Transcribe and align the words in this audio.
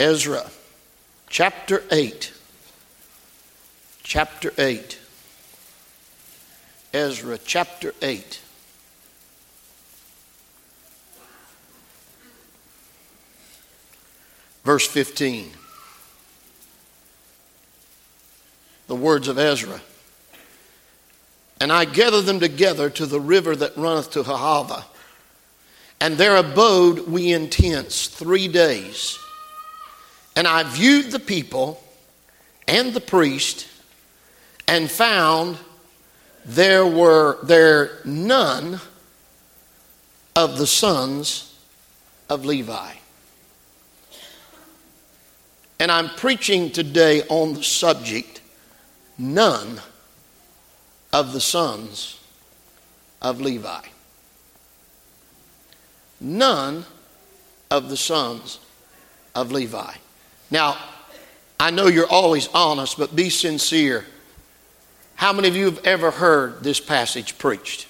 Ezra 0.00 0.50
chapter 1.28 1.82
8. 1.90 2.32
Chapter 4.02 4.50
8. 4.56 4.98
Ezra 6.94 7.36
chapter 7.36 7.92
8. 8.00 8.40
Verse 14.64 14.86
15. 14.86 15.50
The 18.86 18.96
words 18.96 19.28
of 19.28 19.38
Ezra. 19.38 19.82
And 21.60 21.70
I 21.70 21.84
gathered 21.84 22.22
them 22.22 22.40
together 22.40 22.88
to 22.88 23.04
the 23.04 23.20
river 23.20 23.54
that 23.54 23.76
runneth 23.76 24.12
to 24.12 24.22
Ahava. 24.22 24.84
And 26.00 26.16
there 26.16 26.36
abode 26.36 27.06
we 27.06 27.34
in 27.34 27.50
tents 27.50 28.06
three 28.06 28.48
days. 28.48 29.19
And 30.36 30.46
I 30.46 30.62
viewed 30.62 31.10
the 31.10 31.18
people 31.18 31.82
and 32.66 32.94
the 32.94 33.00
priest 33.00 33.66
and 34.68 34.90
found 34.90 35.58
there 36.44 36.86
were 36.86 37.38
there 37.42 37.98
none 38.04 38.80
of 40.36 40.58
the 40.58 40.66
sons 40.66 41.58
of 42.28 42.44
Levi. 42.44 42.92
And 45.78 45.90
I'm 45.90 46.10
preaching 46.10 46.70
today 46.70 47.22
on 47.28 47.54
the 47.54 47.62
subject 47.62 48.40
none 49.18 49.80
of 51.12 51.32
the 51.32 51.40
sons 51.40 52.20
of 53.20 53.40
Levi. 53.40 53.80
None 56.20 56.84
of 57.70 57.88
the 57.88 57.96
sons 57.96 58.60
of 59.34 59.50
Levi. 59.50 59.94
Now, 60.50 60.78
I 61.58 61.70
know 61.70 61.86
you're 61.86 62.08
always 62.08 62.48
honest, 62.54 62.98
but 62.98 63.14
be 63.14 63.30
sincere. 63.30 64.04
How 65.14 65.32
many 65.32 65.48
of 65.48 65.56
you 65.56 65.66
have 65.66 65.84
ever 65.84 66.10
heard 66.10 66.62
this 66.62 66.80
passage 66.80 67.38
preached? 67.38 67.86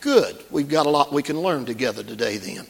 Good. 0.00 0.36
We've 0.50 0.68
got 0.68 0.86
a 0.86 0.90
lot 0.90 1.12
we 1.12 1.22
can 1.22 1.40
learn 1.40 1.64
together 1.64 2.02
today, 2.02 2.38
then. 2.38 2.66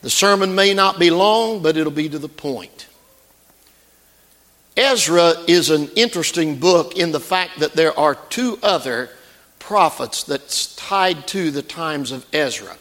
The 0.00 0.10
sermon 0.10 0.54
may 0.54 0.74
not 0.74 0.98
be 0.98 1.10
long, 1.10 1.60
but 1.60 1.76
it'll 1.76 1.92
be 1.92 2.08
to 2.08 2.18
the 2.18 2.28
point. 2.28 2.86
Ezra 4.76 5.34
is 5.48 5.70
an 5.70 5.88
interesting 5.96 6.60
book 6.60 6.96
in 6.96 7.10
the 7.10 7.20
fact 7.20 7.58
that 7.58 7.72
there 7.72 7.98
are 7.98 8.14
two 8.14 8.58
other 8.62 9.10
prophets 9.58 10.22
that's 10.22 10.76
tied 10.76 11.26
to 11.26 11.50
the 11.50 11.62
times 11.62 12.12
of 12.12 12.24
Ezra 12.32 12.76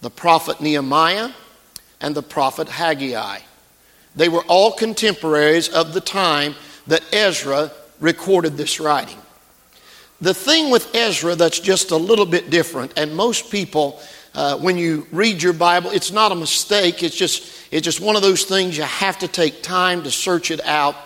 the 0.00 0.10
prophet 0.10 0.60
Nehemiah 0.60 1.30
and 2.00 2.14
the 2.14 2.22
prophet 2.22 2.68
Haggai. 2.68 3.40
They 4.16 4.28
were 4.28 4.44
all 4.44 4.72
contemporaries 4.72 5.68
of 5.68 5.94
the 5.94 6.00
time 6.00 6.54
that 6.86 7.02
Ezra 7.12 7.70
recorded 8.00 8.56
this 8.56 8.80
writing. 8.80 9.18
The 10.20 10.34
thing 10.34 10.70
with 10.70 10.94
Ezra 10.94 11.36
that's 11.36 11.60
just 11.60 11.92
a 11.92 11.96
little 11.96 12.26
bit 12.26 12.50
different, 12.50 12.92
and 12.96 13.14
most 13.14 13.52
people, 13.52 14.00
uh, 14.34 14.56
when 14.58 14.76
you 14.76 15.06
read 15.12 15.42
your 15.42 15.52
Bible, 15.52 15.90
it's 15.90 16.10
not 16.10 16.32
a 16.32 16.34
mistake, 16.34 17.02
it's 17.02 17.14
just, 17.16 17.52
it's 17.70 17.84
just 17.84 18.00
one 18.00 18.16
of 18.16 18.22
those 18.22 18.44
things 18.44 18.76
you 18.76 18.82
have 18.82 19.18
to 19.20 19.28
take 19.28 19.62
time 19.62 20.02
to 20.02 20.10
search 20.10 20.50
it 20.50 20.64
out. 20.64 20.96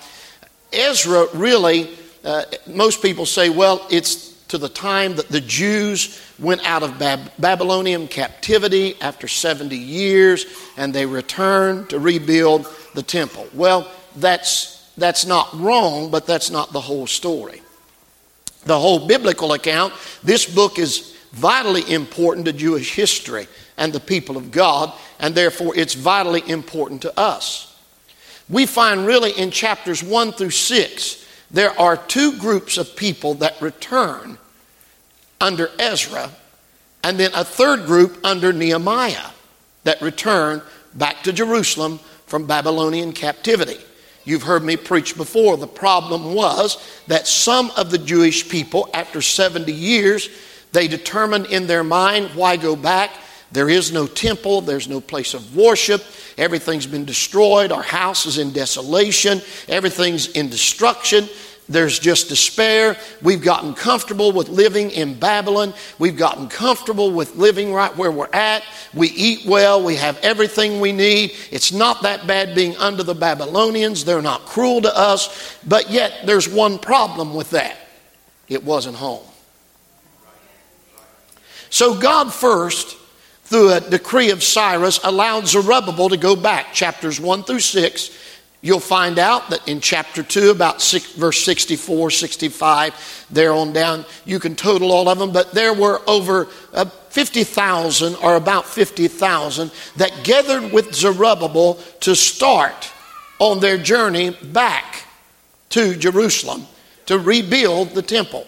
Ezra 0.73 1.27
really, 1.35 1.91
uh, 2.25 2.45
most 2.67 3.03
people 3.03 3.27
say, 3.27 3.51
well, 3.51 3.87
it's 3.91 4.32
to 4.53 4.58
the 4.58 4.69
time 4.69 5.17
that 5.17 5.31
the 5.31 5.41
Jews 5.41 6.20
went 6.39 6.62
out 6.67 6.83
of 6.83 6.98
Bab- 6.98 7.33
Babylonian 7.39 8.06
captivity 8.06 9.00
after 9.00 9.27
70 9.27 9.75
years 9.75 10.45
and 10.77 10.92
they 10.92 11.06
returned 11.06 11.89
to 11.89 11.98
rebuild 11.98 12.69
the 12.95 13.03
temple. 13.03 13.48
Well, 13.55 13.91
that's, 14.17 14.92
that's 14.98 15.25
not 15.25 15.58
wrong, 15.58 16.11
but 16.11 16.27
that's 16.27 16.50
not 16.50 16.70
the 16.75 16.83
whole 16.83 17.06
story. 17.06 17.62
The 18.67 18.78
whole 18.78 19.07
biblical 19.07 19.55
account, 19.55 19.95
this 20.23 20.45
book 20.45 20.79
is 20.79 21.17
vitally 21.33 21.91
important 21.91 22.45
to 22.45 22.52
Jewish 22.52 22.95
history 22.95 23.48
and 23.79 23.91
the 23.91 24.01
people 24.01 24.36
of 24.36 24.51
God, 24.51 24.92
and 25.18 25.35
therefore 25.35 25.73
it's 25.74 25.95
vitally 25.95 26.46
important 26.46 27.01
to 27.02 27.18
us. 27.18 27.74
We 28.51 28.67
find 28.67 29.07
really 29.07 29.30
in 29.30 29.51
chapters 29.51 30.02
1 30.02 30.33
through 30.33 30.51
6, 30.51 31.22
there 31.52 31.79
are 31.79 31.96
two 31.96 32.39
groups 32.39 32.79
of 32.79 32.96
people 32.96 33.35
that 33.35 33.61
return 33.61 34.39
under 35.40 35.70
Ezra, 35.79 36.30
and 37.05 37.18
then 37.18 37.30
a 37.35 37.45
third 37.45 37.86
group 37.86 38.18
under 38.24 38.52
Nehemiah 38.52 39.30
that 39.85 40.01
return 40.01 40.62
back 40.95 41.23
to 41.24 41.33
Jerusalem 41.33 41.98
from 42.27 42.46
Babylonian 42.46 43.12
captivity. 43.12 43.79
You've 44.24 44.45
heard 44.45 44.62
me 44.62 44.77
preach 44.77 45.17
before. 45.17 45.57
The 45.57 45.67
problem 45.67 46.33
was 46.33 46.83
that 47.08 47.27
some 47.27 47.73
of 47.73 47.91
the 47.91 47.98
Jewish 47.98 48.48
people, 48.48 48.89
after 48.95 49.20
70 49.20 49.73
years, 49.73 50.29
they 50.70 50.89
determined 50.89 51.46
in 51.46 51.67
their 51.67 51.85
mind 51.85 52.30
why 52.35 52.57
go 52.57 52.77
back. 52.77 53.11
There 53.52 53.68
is 53.68 53.92
no 53.92 54.07
temple, 54.07 54.63
there's 54.63 54.89
no 54.89 55.01
place 55.01 55.35
of 55.35 55.55
worship, 55.55 56.02
everything's 56.39 56.86
been 56.86 57.05
destroyed, 57.05 57.70
our 57.70 57.83
house 57.83 58.24
is 58.27 58.39
in 58.39 58.52
desolation, 58.52 59.42
everything's 59.68 60.29
in 60.29 60.48
destruction. 60.48 61.29
There's 61.68 61.98
just 61.98 62.29
despair. 62.29 62.96
We've 63.23 63.41
gotten 63.41 63.73
comfortable 63.73 64.33
with 64.33 64.48
living 64.48 64.91
in 64.91 65.14
Babylon. 65.14 65.74
We've 65.98 66.17
gotten 66.17 66.48
comfortable 66.48 67.12
with 67.12 67.36
living 67.36 67.73
right 67.73 67.96
where 67.96 68.11
we're 68.11 68.29
at. 68.33 68.64
We 68.92 69.08
eat 69.08 69.46
well. 69.46 69.83
We 69.83 69.96
have 69.96 70.18
everything 70.23 70.80
we 70.80 70.92
need. 70.92 71.33
It's 71.51 71.73
not 71.73 72.02
that 72.02 72.27
bad 72.27 72.55
being 72.55 72.77
under 72.77 73.05
the 73.05 73.14
Babylonians. 73.14 74.05
They're 74.05 74.20
not 74.20 74.45
cruel 74.45 74.83
to 74.83 74.95
us. 74.95 75.57
But 75.67 75.91
yet, 75.91 76.27
there's 76.27 76.48
one 76.48 76.79
problem 76.79 77.33
with 77.33 77.51
that 77.51 77.77
it 78.48 78.64
wasn't 78.64 78.96
home. 78.96 79.24
So, 81.70 81.98
God 81.98 82.35
first, 82.35 82.98
through 83.52 83.73
a 83.73 83.80
decree 83.80 84.30
of 84.30 84.42
Cyrus, 84.42 84.98
allowed 85.05 85.46
Zerubbabel 85.46 86.08
to 86.08 86.17
go 86.17 86.35
back, 86.35 86.73
chapters 86.73 87.20
1 87.20 87.45
through 87.45 87.61
6 87.61 88.11
You'll 88.64 88.79
find 88.79 89.18
out 89.18 89.51
that 89.51 89.67
in 89.68 89.80
chapter 89.80 90.23
2, 90.23 90.52
about 90.52 90.80
six, 90.80 91.13
verse 91.14 91.42
64, 91.42 92.12
65, 92.12 93.27
there 93.29 93.52
on 93.52 93.73
down, 93.73 94.05
you 94.24 94.39
can 94.39 94.55
total 94.55 94.92
all 94.92 95.08
of 95.08 95.18
them, 95.18 95.33
but 95.33 95.51
there 95.51 95.74
were 95.74 96.01
over 96.07 96.46
uh, 96.73 96.85
50,000 96.85 98.14
or 98.23 98.36
about 98.36 98.64
50,000 98.64 99.73
that 99.96 100.12
gathered 100.23 100.73
with 100.73 100.95
Zerubbabel 100.95 101.74
to 102.01 102.14
start 102.14 102.92
on 103.41 103.58
their 103.58 103.79
journey 103.79 104.30
back 104.30 105.07
to 105.70 105.96
Jerusalem 105.96 106.64
to 107.07 107.18
rebuild 107.18 107.91
the 107.91 108.02
temple. 108.02 108.46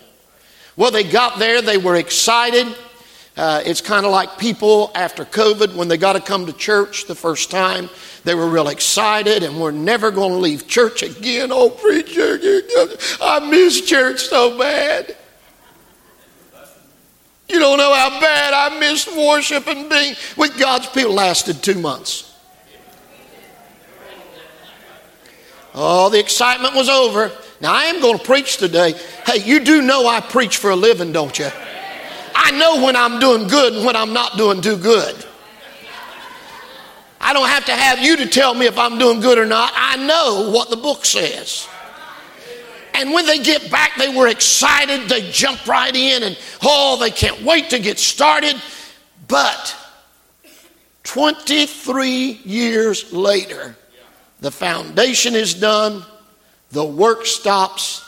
Well, 0.76 0.93
they 0.93 1.03
got 1.03 1.41
there, 1.41 1.60
they 1.60 1.78
were 1.78 1.97
excited. 1.97 2.69
Uh, 3.37 3.61
it's 3.67 3.81
kind 3.81 4.06
of 4.06 4.12
like 4.12 4.39
people 4.39 4.93
after 4.95 5.25
COVID 5.25 5.75
when 5.75 5.89
they 5.89 5.97
got 5.97 6.12
to 6.12 6.21
come 6.21 6.47
to 6.47 6.53
church 6.53 7.06
the 7.06 7.17
first 7.17 7.50
time. 7.50 7.91
They 8.22 8.34
were 8.34 8.49
real 8.49 8.69
excited 8.69 9.43
and 9.43 9.61
we're 9.61 9.72
never 9.72 10.12
going 10.12 10.31
to 10.31 10.39
leave 10.39 10.69
church 10.69 11.03
again. 11.03 11.50
Oh, 11.50 11.69
preacher, 11.69 12.39
I 13.21 13.41
miss 13.50 13.81
church 13.81 14.21
so 14.21 14.56
bad. 14.56 15.17
You 17.49 17.59
don't 17.59 17.77
know 17.77 17.93
how 17.93 18.21
bad 18.21 18.55
I 18.55 18.78
missed 18.78 19.15
worship 19.15 19.67
and 19.67 19.91
being 19.91 20.15
with 20.37 20.56
God's 20.59 20.87
people. 20.87 21.12
Lasted 21.12 21.62
two 21.62 21.78
months. 21.78 22.31
Oh, 25.75 26.09
the 26.09 26.21
excitement 26.21 26.75
was 26.75 26.89
over. 26.89 27.33
Now 27.61 27.75
I 27.75 27.84
am 27.84 28.00
going 28.00 28.19
to 28.19 28.25
preach 28.25 28.59
today. 28.59 28.94
Hey, 29.27 29.43
you 29.44 29.59
do 29.59 29.83
know 29.83 30.06
I 30.06 30.21
preach 30.21 30.56
for 30.59 30.71
a 30.71 30.77
living, 30.77 31.12
don't 31.12 31.37
you? 31.37 31.50
I 32.34 32.50
know 32.53 32.84
when 32.84 32.97
I'm 32.97 33.21
doing 33.21 33.49
good 33.49 33.75
and 33.75 33.84
when 33.84 33.97
I'm 33.97 34.12
not 34.12 34.37
doing 34.37 34.61
too 34.61 34.77
good. 34.77 35.25
I 37.21 37.33
don't 37.33 37.49
have 37.49 37.65
to 37.67 37.72
have 37.72 38.00
you 38.00 38.17
to 38.19 38.27
tell 38.27 38.53
me 38.55 38.67
if 38.67 38.79
I'm 38.79 38.99
doing 38.99 39.20
good 39.20 39.38
or 39.38 39.47
not. 39.47 39.73
I 39.75 39.97
know 39.97 40.50
what 40.50 40.69
the 40.69 40.76
book 40.76 41.05
says. 41.05 41.67
And 42.93 43.12
when 43.12 43.26
they 43.26 43.38
get 43.38 43.70
back, 43.70 43.97
they 43.97 44.14
were 44.14 44.29
excited. 44.29 45.08
They 45.08 45.31
jump 45.31 45.67
right 45.67 45.94
in 45.94 46.23
and, 46.23 46.38
oh, 46.62 46.99
they 47.00 47.11
can't 47.11 47.43
wait 47.43 47.70
to 47.70 47.79
get 47.79 47.99
started. 47.99 48.61
But 49.26 49.75
23 51.05 52.41
years 52.44 53.12
later, 53.12 53.76
the 54.41 54.50
foundation 54.50 55.35
is 55.35 55.55
done, 55.55 56.05
the 56.70 56.85
work 56.85 57.25
stops, 57.25 58.05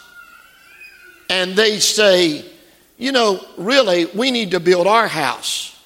and 1.31 1.57
they 1.57 1.79
say, 1.79 2.45
you 2.99 3.13
know, 3.13 3.45
really, 3.57 4.07
we 4.07 4.31
need 4.31 4.53
to 4.53 4.61
build 4.61 4.87
our 4.87 5.09
house. 5.09 5.79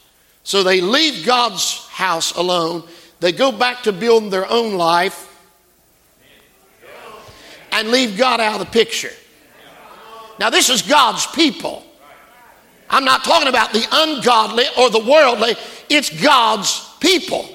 So 0.43 0.63
they 0.63 0.81
leave 0.81 1.27
God's 1.27 1.87
house 1.89 2.33
alone 2.33 2.85
they 3.21 3.33
go 3.33 3.53
back 3.53 3.83
to 3.83 3.93
building 3.93 4.31
their 4.31 4.51
own 4.51 4.75
life 4.75 5.27
and 7.71 7.89
leave 7.89 8.17
God 8.17 8.41
out 8.41 8.61
of 8.61 8.67
the 8.67 8.73
picture. 8.73 9.13
Now, 10.39 10.49
this 10.49 10.71
is 10.71 10.83
God's 10.83 11.27
people. 11.27 11.85
I'm 12.89 13.05
not 13.05 13.23
talking 13.23 13.49
about 13.49 13.73
the 13.73 13.87
ungodly 13.93 14.65
or 14.77 14.91
the 14.91 14.99
worldly, 14.99 15.55
it's 15.91 16.11
God's 16.23 16.89
people. 16.99 17.49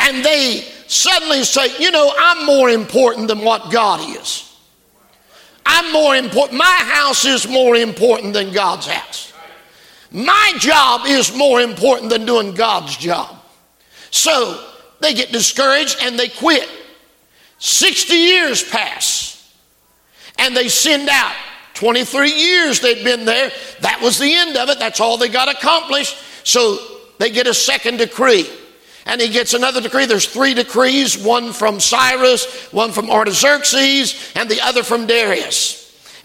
And 0.00 0.24
they 0.24 0.62
suddenly 0.86 1.44
say, 1.44 1.78
you 1.78 1.90
know, 1.90 2.12
I'm 2.18 2.46
more 2.46 2.70
important 2.70 3.28
than 3.28 3.40
what 3.40 3.70
God 3.70 4.16
is. 4.16 4.47
I'm 5.70 5.92
more 5.92 6.16
important. 6.16 6.58
My 6.58 6.64
house 6.64 7.26
is 7.26 7.46
more 7.46 7.76
important 7.76 8.32
than 8.32 8.52
God's 8.52 8.86
house. 8.86 9.34
My 10.10 10.54
job 10.58 11.02
is 11.06 11.36
more 11.36 11.60
important 11.60 12.08
than 12.08 12.24
doing 12.24 12.54
God's 12.54 12.96
job. 12.96 13.36
So 14.10 14.66
they 15.00 15.12
get 15.12 15.30
discouraged 15.30 15.98
and 16.02 16.18
they 16.18 16.28
quit. 16.28 16.66
60 17.58 18.14
years 18.14 18.66
pass 18.66 19.54
and 20.38 20.56
they 20.56 20.68
send 20.68 21.10
out. 21.10 21.34
23 21.74 22.32
years 22.32 22.80
they'd 22.80 23.04
been 23.04 23.26
there. 23.26 23.52
That 23.80 24.00
was 24.00 24.18
the 24.18 24.34
end 24.34 24.56
of 24.56 24.70
it. 24.70 24.78
That's 24.78 25.00
all 25.00 25.18
they 25.18 25.28
got 25.28 25.48
accomplished. 25.48 26.16
So 26.44 26.78
they 27.18 27.30
get 27.30 27.46
a 27.46 27.52
second 27.52 27.98
decree. 27.98 28.48
And 29.08 29.22
he 29.22 29.28
gets 29.30 29.54
another 29.54 29.80
decree. 29.80 30.04
There's 30.04 30.26
three 30.26 30.52
decrees 30.52 31.16
one 31.16 31.54
from 31.54 31.80
Cyrus, 31.80 32.68
one 32.72 32.92
from 32.92 33.10
Artaxerxes, 33.10 34.32
and 34.36 34.50
the 34.50 34.60
other 34.60 34.82
from 34.82 35.06
Darius. 35.06 35.77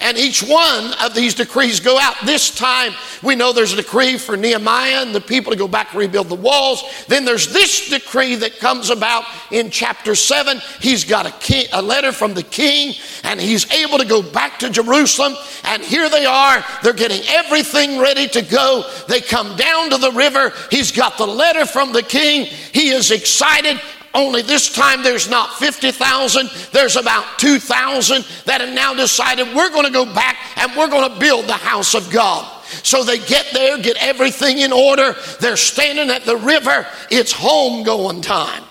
And 0.04 0.18
each 0.18 0.44
one 0.44 0.94
of 1.02 1.16
these 1.16 1.34
decrees 1.34 1.80
go 1.80 1.98
out. 1.98 2.16
This 2.26 2.54
time, 2.54 2.94
we 3.24 3.36
know 3.36 3.54
there's 3.54 3.72
a 3.72 3.78
decree 3.78 4.18
for 4.18 4.36
Nehemiah 4.36 5.02
and 5.02 5.16
the 5.16 5.22
people 5.22 5.54
to 5.54 5.58
go 5.58 5.68
back 5.68 5.92
and 5.92 6.00
rebuild 6.00 6.28
the 6.28 6.36
walls. 6.36 6.84
Then 7.08 7.24
there's 7.24 7.54
this 7.54 7.90
decree 7.90 8.36
that 8.36 8.60
comes 8.60 8.90
about 8.90 9.24
in 9.50 9.70
chapter 9.70 10.14
7. 10.14 10.60
He's 10.82 11.06
got 11.06 11.26
a, 11.26 11.32
king, 11.40 11.68
a 11.72 11.82
letter 11.82 12.12
from 12.12 12.34
the 12.34 12.44
king, 12.44 12.96
and 13.24 13.40
he's 13.40 13.72
able 13.72 13.98
to 13.98 14.06
go 14.06 14.22
back 14.22 14.60
to 14.60 14.70
Jerusalem. 14.70 15.36
And 15.64 15.82
here 15.82 16.10
they 16.10 16.26
are. 16.26 16.66
They're 16.84 16.92
getting 16.92 17.22
everything 17.30 17.98
ready 17.98 18.28
to 18.28 18.42
go. 18.42 18.90
They 19.08 19.22
come 19.22 19.56
down 19.56 19.92
to 19.92 19.98
the 19.98 20.12
river. 20.12 20.52
He's 20.70 20.92
got 20.92 21.18
the 21.18 21.28
letter 21.28 21.66
from 21.66 21.94
the 21.94 22.04
king. 22.04 22.46
He 22.46 22.90
is 22.90 23.10
excited. 23.12 23.80
Only 24.16 24.44
this 24.44 24.72
time 24.72 25.02
there's 25.02 25.28
not 25.28 25.58
50,000, 25.58 26.50
there's 26.72 26.96
about 26.98 27.40
2,000 27.40 28.24
that 28.46 28.62
have 28.62 28.74
now 28.74 28.94
decided 28.94 29.48
we're 29.56 29.72
going 29.72 29.86
to 29.86 29.92
go 29.92 30.06
back 30.06 30.38
and 30.56 30.72
we're 30.78 30.90
going 30.90 31.12
to 31.12 31.20
build 31.20 31.48
the 31.48 31.54
house 31.54 31.96
of 31.96 32.12
God. 32.12 32.64
So 32.84 33.04
they 33.04 33.18
get 33.18 33.48
there, 33.54 33.78
get 33.80 33.98
everything 34.00 34.60
in 34.60 34.72
order. 34.72 35.16
They're 35.40 35.58
standing 35.58 36.12
at 36.12 36.26
the 36.26 36.38
river. 36.38 36.86
It's 37.10 37.32
home 37.32 37.84
going 37.84 38.22
time. 38.22 38.64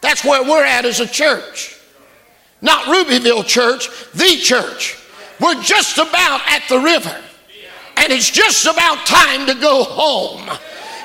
That's 0.00 0.24
where 0.24 0.42
we're 0.42 0.64
at 0.64 0.84
as 0.84 1.00
a 1.00 1.06
church. 1.06 1.78
Not 2.60 2.86
Rubyville 2.86 3.44
Church, 3.44 3.88
the 4.12 4.36
church. 4.36 4.98
We're 5.40 5.62
just 5.62 5.98
about 5.98 6.40
at 6.46 6.62
the 6.68 6.78
river. 6.78 7.22
And 7.96 8.12
it's 8.12 8.30
just 8.30 8.64
about 8.66 9.06
time 9.06 9.46
to 9.46 9.54
go 9.54 9.84
home 9.84 10.48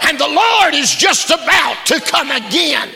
and 0.02 0.20
the 0.20 0.28
Lord 0.28 0.74
is 0.74 0.96
just 0.96 1.30
about 1.30 1.86
to 1.86 2.00
come 2.02 2.32
again. 2.32 2.90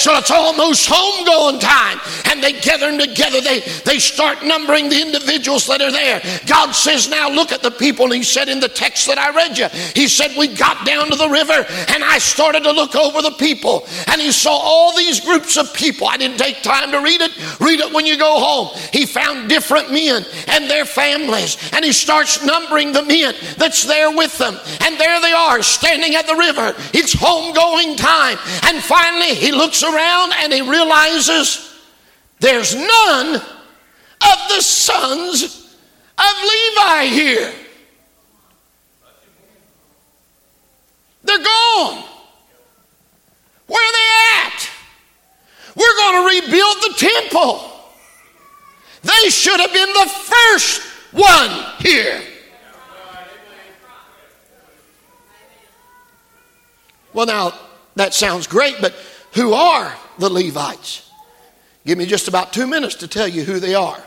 So 0.00 0.16
it's 0.16 0.30
almost 0.30 0.88
homegoing 0.88 1.60
time. 1.60 2.00
And 2.30 2.42
they 2.42 2.54
gather 2.54 2.88
together. 2.96 3.42
They, 3.42 3.60
they 3.84 3.98
start 3.98 4.42
numbering 4.42 4.88
the 4.88 4.98
individuals 4.98 5.66
that 5.66 5.82
are 5.82 5.92
there. 5.92 6.22
God 6.46 6.72
says, 6.72 7.10
Now 7.10 7.28
look 7.28 7.52
at 7.52 7.60
the 7.60 7.70
people. 7.70 8.06
And 8.06 8.14
He 8.14 8.22
said 8.22 8.48
in 8.48 8.60
the 8.60 8.68
text 8.68 9.06
that 9.08 9.18
I 9.18 9.28
read 9.36 9.58
you, 9.58 9.68
He 9.94 10.08
said, 10.08 10.30
We 10.38 10.48
got 10.48 10.86
down 10.86 11.10
to 11.10 11.16
the 11.16 11.28
river 11.28 11.52
and 11.52 12.02
I 12.02 12.16
started 12.16 12.64
to 12.64 12.72
look 12.72 12.96
over 12.96 13.20
the 13.20 13.32
people. 13.32 13.84
And 14.06 14.22
He 14.22 14.32
saw 14.32 14.52
all 14.52 14.96
these 14.96 15.20
groups 15.20 15.58
of 15.58 15.72
people. 15.74 16.06
I 16.08 16.16
didn't 16.16 16.38
take 16.38 16.62
time 16.62 16.90
to 16.92 17.00
read 17.00 17.20
it. 17.20 17.60
Read 17.60 17.80
it 17.80 17.92
when 17.92 18.06
you 18.06 18.16
go 18.16 18.40
home. 18.40 18.68
He 18.94 19.04
found 19.04 19.50
different 19.50 19.92
men 19.92 20.24
and 20.48 20.70
their 20.70 20.86
families. 20.86 21.58
And 21.74 21.84
He 21.84 21.92
starts 21.92 22.42
numbering 22.42 22.92
the 22.92 23.02
men 23.02 23.34
that's 23.58 23.84
there 23.84 24.10
with 24.10 24.38
them. 24.38 24.56
And 24.80 24.98
there 24.98 25.20
they 25.20 25.32
are 25.32 25.62
standing 25.62 26.14
at 26.14 26.26
the 26.26 26.36
river. 26.36 26.72
It's 26.94 27.14
homegoing 27.14 27.98
time. 27.98 28.38
And 28.64 28.82
finally, 28.82 29.34
He 29.34 29.52
looks 29.52 29.82
around 29.82 29.89
and 29.98 30.52
he 30.52 30.62
realizes 30.62 31.78
there's 32.38 32.74
none 32.74 33.34
of 33.36 34.38
the 34.48 34.60
sons 34.60 35.76
of 36.18 36.34
Levi 36.42 37.04
here. 37.06 37.52
They're 41.22 41.38
gone. 41.38 42.04
Where 43.66 43.82
are 43.82 43.92
they 43.92 44.46
at? 44.46 44.70
We're 45.76 45.96
going 45.96 46.16
to 46.16 46.40
rebuild 46.40 46.76
the 46.82 46.94
temple. 46.96 47.70
They 49.02 49.30
should 49.30 49.60
have 49.60 49.72
been 49.72 49.92
the 49.92 50.08
first 50.08 50.82
one 51.12 51.64
here. 51.78 52.20
Well, 57.12 57.26
now, 57.26 57.52
that 57.96 58.14
sounds 58.14 58.46
great, 58.46 58.76
but 58.80 58.94
who 59.32 59.52
are 59.52 59.94
the 60.18 60.30
Levites? 60.30 61.10
Give 61.86 61.96
me 61.96 62.06
just 62.06 62.28
about 62.28 62.52
two 62.52 62.66
minutes 62.66 62.96
to 62.96 63.08
tell 63.08 63.28
you 63.28 63.42
who 63.42 63.58
they 63.58 63.74
are. 63.74 64.02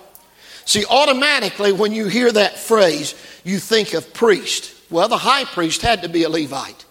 See, 0.66 0.86
automatically, 0.86 1.72
when 1.72 1.92
you 1.92 2.08
hear 2.08 2.32
that 2.32 2.58
phrase, 2.58 3.16
you 3.44 3.60
think 3.60 3.94
of 3.94 4.14
priest. 4.14 4.74
Well, 4.90 5.08
the 5.08 5.18
high 5.18 5.46
priest 5.46 5.82
had 5.82 6.04
to 6.04 6.10
be 6.10 6.24
a 6.24 6.30
Levite. 6.30 6.86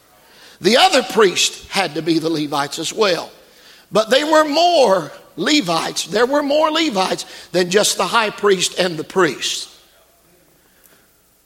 The 0.60 0.76
other 0.76 1.02
priest 1.02 1.68
had 1.68 1.94
to 1.94 2.02
be 2.02 2.18
the 2.18 2.30
Levites 2.30 2.78
as 2.78 2.92
well. 2.92 3.30
But 3.90 4.10
they 4.10 4.24
were 4.24 4.44
more 4.44 5.12
Levites. 5.36 6.06
There 6.06 6.26
were 6.26 6.42
more 6.42 6.70
Levites 6.70 7.24
than 7.50 7.70
just 7.70 7.96
the 7.96 8.06
high 8.06 8.30
priest 8.30 8.78
and 8.78 8.96
the 8.96 9.04
priest. 9.04 9.68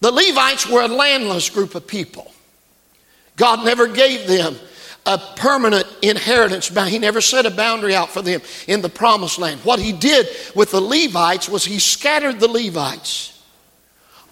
The 0.00 0.12
Levites 0.12 0.68
were 0.68 0.82
a 0.82 0.88
landless 0.88 1.50
group 1.50 1.74
of 1.74 1.86
people. 1.86 2.32
God 3.36 3.64
never 3.64 3.86
gave 3.86 4.26
them 4.26 4.56
a 5.06 5.18
permanent 5.36 5.86
inheritance. 6.02 6.68
He 6.68 6.98
never 6.98 7.20
set 7.20 7.46
a 7.46 7.50
boundary 7.50 7.94
out 7.94 8.10
for 8.10 8.22
them 8.22 8.40
in 8.66 8.82
the 8.82 8.88
promised 8.88 9.38
land. 9.38 9.60
What 9.60 9.78
he 9.78 9.92
did 9.92 10.28
with 10.54 10.72
the 10.72 10.80
Levites 10.80 11.48
was 11.48 11.64
he 11.64 11.78
scattered 11.78 12.40
the 12.40 12.48
Levites 12.48 13.32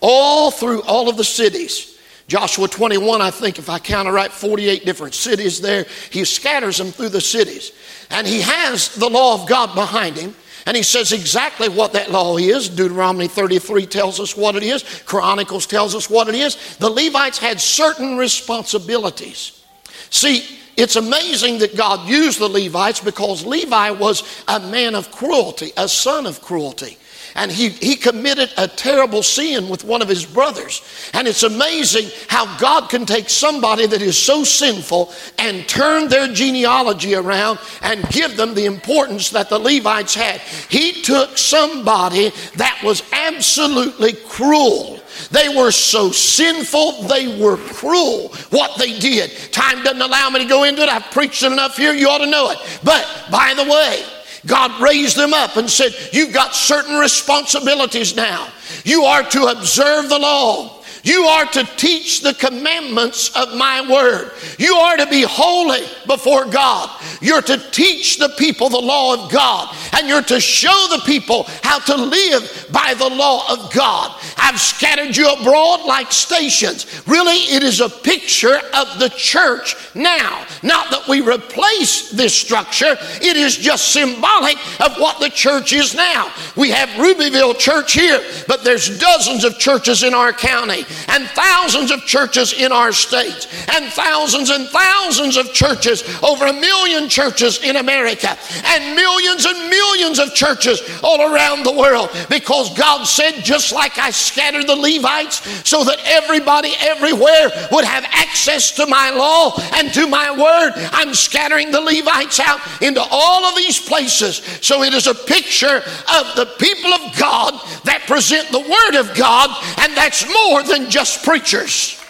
all 0.01 0.51
through 0.51 0.83
all 0.83 1.09
of 1.09 1.17
the 1.17 1.25
cities. 1.25 1.99
Joshua 2.27 2.69
21, 2.69 3.21
I 3.21 3.31
think, 3.31 3.59
if 3.59 3.69
I 3.69 3.79
count 3.79 4.09
it 4.09 4.11
right, 4.11 4.33
48 4.33 4.85
different 4.85 5.15
cities 5.15 5.61
there. 5.61 5.87
He 6.11 6.25
scatters 6.25 6.79
them 6.79 6.89
through 6.89 7.11
the 7.11 7.21
cities. 7.21 7.73
And 8.11 8.27
he 8.27 8.41
has 8.41 8.95
the 8.95 9.09
law 9.09 9.41
of 9.41 9.49
God 9.49 9.75
behind 9.75 10.17
him. 10.17 10.35
And 10.67 10.75
he 10.75 10.83
says 10.83 11.13
exactly 11.13 11.69
what 11.69 11.93
that 11.93 12.11
law 12.11 12.39
is. 12.39 12.71
Deuteronomy 12.71 13.29
33 13.29 13.85
tells 13.85 14.19
us 14.19 14.35
what 14.35 14.57
it 14.57 14.63
is. 14.63 14.83
Chronicles 15.05 15.67
tells 15.67 15.95
us 15.95 16.09
what 16.09 16.29
it 16.29 16.35
is. 16.35 16.77
The 16.79 16.89
Levites 16.89 17.39
had 17.39 17.61
certain 17.61 18.17
responsibilities. 18.17 19.63
See, 20.09 20.47
it's 20.77 20.97
amazing 20.97 21.59
that 21.59 21.77
God 21.77 22.09
used 22.09 22.41
the 22.41 22.49
Levites 22.49 23.01
because 23.01 23.47
Levi 23.47 23.91
was 23.91 24.23
a 24.49 24.61
man 24.61 24.95
of 24.95 25.11
cruelty, 25.11 25.73
a 25.77 25.89
son 25.89 26.27
of 26.27 26.41
cruelty. 26.41 26.99
And 27.37 27.51
he, 27.51 27.71
he 27.71 27.97
committed 27.97 28.53
a 28.57 28.69
terrible 28.69 29.23
sin 29.23 29.69
with 29.69 29.83
one 29.83 30.03
of 30.03 30.09
his 30.09 30.25
brothers. 30.25 30.83
And 31.15 31.27
it's 31.27 31.43
amazing 31.43 32.11
how 32.29 32.57
God 32.59 32.89
can 32.89 33.07
take 33.07 33.29
somebody 33.29 33.87
that 33.87 34.03
is 34.03 34.17
so 34.17 34.45
sinful 34.45 35.13
and 35.39 35.69
turn 35.69 36.09
their 36.09 36.33
genealogy 36.33 37.15
around 37.17 37.59
and 37.83 38.09
give 38.11 38.37
them 38.37 38.55
the 38.55 38.67
importance 38.67 39.31
that 39.31 39.49
the 39.49 39.59
Levites 39.59 40.15
had. 40.15 40.41
He 40.69 41.03
took 41.03 41.37
somebody 41.37 42.31
that 42.55 42.81
was 42.85 43.03
absolutely 43.13 44.13
cruel 44.13 45.01
they 45.31 45.49
were 45.49 45.71
so 45.71 46.11
sinful, 46.11 47.03
they 47.05 47.41
were 47.41 47.57
cruel 47.57 48.29
what 48.51 48.79
they 48.79 48.99
did. 48.99 49.31
Time 49.53 49.83
doesn't 49.83 50.03
allow 50.03 50.31
me 50.31 50.41
to 50.41 50.49
go 50.49 50.65
into 50.65 50.83
it. 50.83 50.89
I've 50.89 51.11
preached 51.11 51.43
it 51.43 51.53
enough 51.53 51.77
here, 51.77 51.93
you 51.93 52.09
ought 52.09 52.19
to 52.19 52.27
know 52.27 52.51
it. 52.51 52.59
But 52.83 53.27
by 53.31 53.55
the 53.55 53.65
way, 53.65 54.05
God 54.47 54.81
raised 54.83 55.17
them 55.17 55.33
up 55.33 55.57
and 55.57 55.69
said, 55.69 55.95
You've 56.13 56.35
got 56.35 56.55
certain 56.55 56.99
responsibilities 56.99 58.15
now. 58.15 58.49
You 58.85 59.05
are 59.05 59.23
to 59.23 59.47
observe 59.47 60.09
the 60.09 60.19
law. 60.19 60.83
You 61.05 61.25
are 61.25 61.45
to 61.45 61.65
teach 61.77 62.23
the 62.23 62.33
commandments 62.33 63.35
of 63.37 63.55
my 63.55 63.87
word. 63.89 64.33
You 64.59 64.75
are 64.75 64.97
to 64.97 65.07
be 65.07 65.23
holy 65.23 65.85
before 66.07 66.47
God. 66.47 66.91
You're 67.21 67.43
to 67.43 67.59
teach 67.71 68.19
the 68.19 68.31
people 68.39 68.71
the 68.71 68.79
law 68.79 69.13
of 69.13 69.31
God. 69.31 69.77
And 69.93 70.09
you're 70.09 70.23
to 70.23 70.41
show 70.41 70.87
the 70.91 71.03
people 71.05 71.45
how 71.63 71.79
to 71.81 71.95
live 71.95 72.69
by 72.73 72.95
the 72.95 73.09
law 73.09 73.53
of 73.53 73.73
God. 73.73 74.19
I've 74.39 74.59
scattered 74.59 75.15
you 75.15 75.31
abroad 75.31 75.85
like 75.85 76.11
stations. 76.11 76.87
Really, 77.07 77.37
it 77.55 77.63
is 77.63 77.81
a 77.81 77.89
picture 77.89 78.57
of 78.75 78.99
the 78.99 79.13
church 79.15 79.77
now. 79.95 80.47
Not 80.63 80.91
that 80.91 81.07
we 81.07 81.21
replace 81.21 82.11
this 82.11 82.35
structure, 82.35 82.97
it 83.21 83.37
is 83.37 83.57
just 83.57 83.93
symbolic 83.93 84.57
of 84.81 84.97
what 84.97 85.21
the 85.21 85.29
church 85.29 85.75
is 85.75 85.95
now. 85.95 86.33
We 86.57 86.71
have 86.71 86.99
Rubyville 86.99 87.55
Church 87.55 87.93
here, 87.93 88.25
but 88.49 88.65
there's 88.65 88.99
dozens 88.99 89.45
of 89.45 89.59
churches 89.59 90.03
in 90.03 90.15
our 90.15 90.33
county. 90.33 90.85
And 91.09 91.27
thousands 91.31 91.91
of 91.91 92.05
churches 92.05 92.53
in 92.53 92.73
our 92.73 92.93
states, 92.93 93.47
and 93.75 93.93
thousands 93.93 94.51
and 94.51 94.69
thousands 94.69 95.37
of 95.37 95.53
churches, 95.53 96.03
over 96.23 96.47
a 96.47 96.53
million 96.53 97.09
churches 97.09 97.63
in 97.63 97.77
America, 97.77 98.37
and 98.67 98.95
millions 98.95 99.45
and 99.45 99.69
millions 99.69 100.19
of 100.19 100.35
churches 100.35 100.81
all 101.03 101.21
around 101.21 101.65
the 101.65 101.73
world. 101.73 102.11
Because 102.29 102.77
God 102.77 103.05
said, 103.05 103.43
just 103.43 103.73
like 103.73 103.99
I 103.99 104.11
scattered 104.11 104.67
the 104.67 104.77
Levites 104.77 105.69
so 105.69 105.85
that 105.85 105.99
everybody 106.05 106.73
everywhere 106.81 107.51
would 107.73 107.85
have 107.85 108.05
access 108.11 108.73
to 108.73 108.87
my 108.87 109.11
law 109.11 109.57
and 109.75 109.93
to 109.95 110.07
my 110.07 110.31
word, 110.31 110.73
I'm 110.93 111.15
scattering 111.15 111.71
the 111.71 111.81
Levites 111.81 112.41
out 112.41 112.61
into 112.83 113.03
all 113.11 113.45
of 113.45 113.57
these 113.57 113.81
places. 113.81 114.43
So 114.61 114.83
it 114.83 114.95
is 114.95 115.07
a 115.07 115.15
picture 115.15 115.79
of 115.79 116.25
the 116.37 116.55
people 116.59 116.93
of 116.93 117.17
God 117.19 117.55
that 117.85 118.05
present 118.07 118.51
the 118.51 118.61
word 118.61 119.01
of 119.01 119.17
God, 119.17 119.51
and 119.81 119.97
that's 119.97 120.27
more 120.33 120.63
than 120.63 120.84
just 120.91 121.25
preachers. 121.25 122.01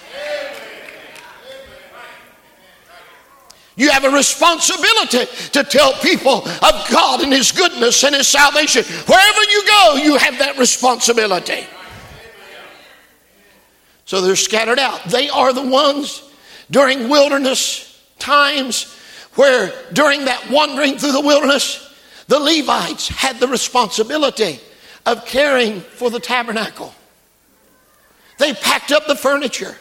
You 3.77 3.91
have 3.91 4.05
a 4.05 4.11
responsibility 4.11 5.27
to 5.53 5.65
tell 5.65 5.95
people 5.95 6.47
of 6.47 6.89
God 6.91 7.23
and 7.23 7.33
His 7.33 7.51
goodness 7.51 8.05
and 8.05 8.15
His 8.15 8.29
salvation. 8.29 8.85
Wherever 8.85 9.41
you 9.51 9.67
go, 9.67 9.95
you 9.97 10.17
have 10.17 10.39
that 10.39 10.59
responsibility. 10.59 11.67
So 14.05 14.21
they're 14.21 14.37
scattered 14.37 14.79
out. 14.79 15.05
They 15.07 15.29
are 15.29 15.53
the 15.53 15.67
ones 15.67 16.23
during 16.71 17.09
wilderness 17.09 18.01
times 18.19 18.95
where, 19.35 19.73
during 19.93 20.27
that 20.27 20.51
wandering 20.51 20.97
through 20.97 21.13
the 21.13 21.21
wilderness, 21.21 21.81
the 22.29 22.39
Levites 22.39 23.09
had 23.09 23.41
the 23.41 23.49
responsibility 23.49 24.61
of 25.05 25.27
caring 25.27 25.81
for 25.81 26.11
the 26.11 26.21
tabernacle. 26.21 26.95
They 28.39 28.53
packed 28.53 28.93
up 28.93 29.07
the 29.07 29.17
furniture. 29.17 29.77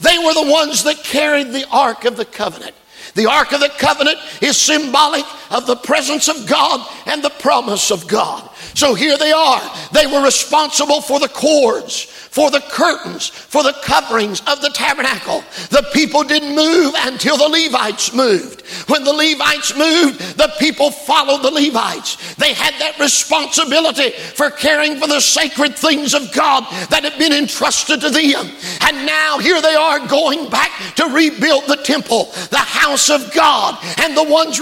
They 0.00 0.18
were 0.18 0.34
the 0.34 0.50
ones 0.50 0.84
that 0.84 1.04
carried 1.04 1.52
the 1.52 1.66
Ark 1.70 2.04
of 2.04 2.16
the 2.16 2.24
Covenant. 2.24 2.74
The 3.14 3.26
Ark 3.26 3.52
of 3.52 3.60
the 3.60 3.70
Covenant 3.70 4.18
is 4.42 4.56
symbolic 4.56 5.24
of 5.50 5.66
the 5.66 5.76
presence 5.76 6.28
of 6.28 6.46
God 6.46 6.86
and 7.06 7.22
the 7.22 7.30
promise 7.30 7.90
of 7.90 8.06
God. 8.06 8.48
So 8.74 8.94
here 8.94 9.16
they 9.16 9.32
are. 9.32 9.62
They 9.92 10.06
were 10.06 10.22
responsible 10.22 11.00
for 11.00 11.18
the 11.18 11.28
cords, 11.28 12.02
for 12.02 12.50
the 12.50 12.60
curtains, 12.60 13.28
for 13.28 13.62
the 13.62 13.74
coverings 13.82 14.40
of 14.46 14.60
the 14.60 14.70
tabernacle. 14.70 15.42
The 15.70 15.86
people 15.92 16.24
didn't 16.24 16.54
move 16.54 16.94
until 16.98 17.36
the 17.38 17.48
Levites 17.48 18.12
moved. 18.12 18.66
When 18.88 19.04
the 19.04 19.12
Levites 19.12 19.74
moved, 19.76 20.20
the 20.36 20.52
people 20.58 20.90
followed 20.90 21.42
the 21.42 21.50
Levites. 21.50 22.34
They 22.34 22.52
had 22.52 22.74
that 22.80 22.98
responsibility 22.98 24.10
for 24.10 24.50
caring 24.50 24.98
for 24.98 25.06
the 25.06 25.20
sacred 25.20 25.76
things 25.76 26.12
of 26.12 26.32
God 26.34 26.64
that 26.90 27.04
had 27.04 27.18
been 27.18 27.32
entrusted 27.32 28.00
to 28.02 28.10
them. 28.10 28.50
And 28.82 29.06
now 29.06 29.38
here 29.38 29.62
they 29.62 29.74
are 29.74 30.06
going 30.06 30.50
back 30.50 30.94
to 30.96 31.06
rebuild 31.06 31.64
the 31.66 31.76
temple, 31.76 32.24
the 32.50 32.58
house 32.58 33.08
of 33.08 33.32
God. 33.32 33.78
And 33.98 34.16
the 34.16 34.24
ones 34.24 34.60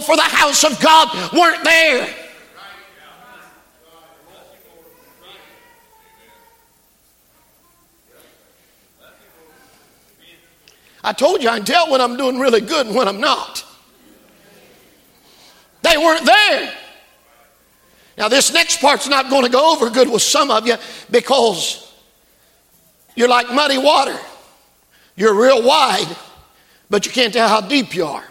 for 0.00 0.16
the 0.16 0.22
house 0.22 0.64
of 0.64 0.80
God 0.80 1.32
weren't 1.32 1.64
there. 1.64 2.14
I 11.06 11.12
told 11.12 11.40
you 11.40 11.48
I 11.48 11.58
can 11.58 11.64
tell 11.64 11.88
when 11.90 12.00
I'm 12.00 12.16
doing 12.16 12.40
really 12.40 12.60
good 12.60 12.86
and 12.86 12.96
when 12.96 13.06
I'm 13.06 13.20
not. 13.20 13.64
They 15.82 15.96
weren't 15.96 16.26
there. 16.26 16.74
Now, 18.18 18.28
this 18.28 18.52
next 18.52 18.80
part's 18.80 19.06
not 19.06 19.30
going 19.30 19.44
to 19.44 19.50
go 19.50 19.72
over 19.72 19.88
good 19.88 20.10
with 20.10 20.22
some 20.22 20.50
of 20.50 20.66
you 20.66 20.74
because 21.10 21.94
you're 23.14 23.28
like 23.28 23.52
muddy 23.52 23.78
water. 23.78 24.18
You're 25.14 25.34
real 25.34 25.62
wide, 25.62 26.08
but 26.90 27.06
you 27.06 27.12
can't 27.12 27.32
tell 27.32 27.48
how 27.48 27.60
deep 27.60 27.94
you 27.94 28.04
are. 28.04 28.24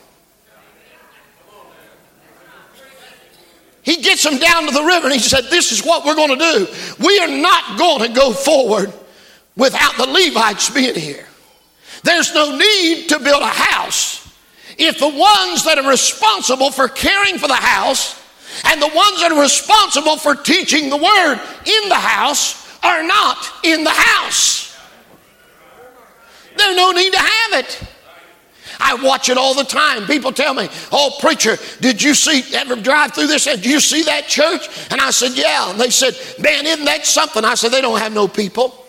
He 3.85 3.97
gets 3.97 4.23
them 4.23 4.39
down 4.39 4.65
to 4.65 4.73
the 4.73 4.83
river 4.83 5.05
and 5.05 5.13
he 5.13 5.19
said, 5.19 5.45
This 5.45 5.71
is 5.71 5.85
what 5.85 6.05
we're 6.05 6.15
going 6.15 6.37
to 6.37 6.37
do. 6.37 6.67
We 6.99 7.19
are 7.19 7.27
not 7.27 7.77
going 7.77 8.09
to 8.09 8.13
go 8.13 8.33
forward 8.33 8.91
without 9.55 9.95
the 9.97 10.07
Levites 10.07 10.71
being 10.71 10.95
here. 10.95 11.27
There's 12.03 12.33
no 12.33 12.57
need 12.57 13.09
to 13.09 13.19
build 13.19 13.43
a 13.43 13.47
house 13.47 14.27
if 14.77 14.99
the 14.99 15.07
ones 15.07 15.63
that 15.65 15.77
are 15.77 15.89
responsible 15.89 16.71
for 16.71 16.87
caring 16.87 17.37
for 17.37 17.47
the 17.47 17.53
house 17.53 18.21
and 18.65 18.81
the 18.81 18.87
ones 18.87 19.21
that 19.21 19.31
are 19.31 19.41
responsible 19.41 20.17
for 20.17 20.35
teaching 20.35 20.89
the 20.89 20.97
word 20.97 21.39
in 21.65 21.89
the 21.89 21.95
house 21.95 22.67
are 22.83 23.03
not 23.03 23.37
in 23.63 23.83
the 23.83 23.91
house. 23.91 24.75
There's 26.57 26.75
no 26.75 26.91
need 26.91 27.13
to 27.13 27.19
have 27.19 27.53
it. 27.53 27.83
I 28.79 28.95
watch 28.95 29.29
it 29.29 29.37
all 29.37 29.53
the 29.53 29.63
time. 29.63 30.05
People 30.05 30.31
tell 30.31 30.53
me, 30.53 30.69
Oh, 30.91 31.17
preacher, 31.19 31.57
did 31.81 32.01
you 32.01 32.13
see, 32.13 32.43
ever 32.55 32.75
drive 32.75 33.13
through 33.13 33.27
this? 33.27 33.45
Did 33.45 33.65
you 33.65 33.79
see 33.79 34.03
that 34.03 34.27
church? 34.27 34.67
And 34.91 35.01
I 35.01 35.11
said, 35.11 35.31
Yeah. 35.33 35.71
And 35.71 35.79
they 35.79 35.89
said, 35.89 36.15
Man, 36.39 36.65
isn't 36.65 36.85
that 36.85 37.05
something? 37.05 37.43
I 37.43 37.55
said, 37.55 37.71
They 37.71 37.81
don't 37.81 37.99
have 37.99 38.13
no 38.13 38.27
people. 38.27 38.85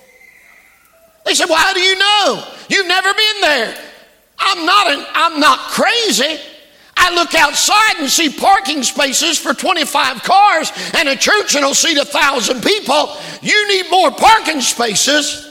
They 1.25 1.35
said, 1.35 1.47
Well, 1.47 1.59
how 1.59 1.73
do 1.73 1.81
you 1.81 1.99
know? 1.99 2.45
You've 2.69 2.87
never 2.87 3.13
been 3.13 3.41
there. 3.41 3.77
I'm 4.39 4.67
not, 4.67 4.87
an, 4.89 5.07
I'm 5.15 5.41
not 5.41 5.59
crazy. 5.71 6.39
I 6.97 7.15
look 7.15 7.35
outside 7.35 8.01
and 8.01 8.09
see 8.09 8.31
parking 8.31 8.83
spaces 8.83 9.39
for 9.39 9.53
25 9.53 10.23
cars 10.23 10.73
and 10.95 11.09
a 11.09 11.17
church 11.17 11.53
that'll 11.53 11.75
seat 11.75 11.99
a 11.99 12.05
thousand 12.05 12.63
people. 12.63 13.17
You 13.43 13.69
need 13.69 13.91
more 13.91 14.11
parking 14.11 14.61
spaces. 14.61 15.46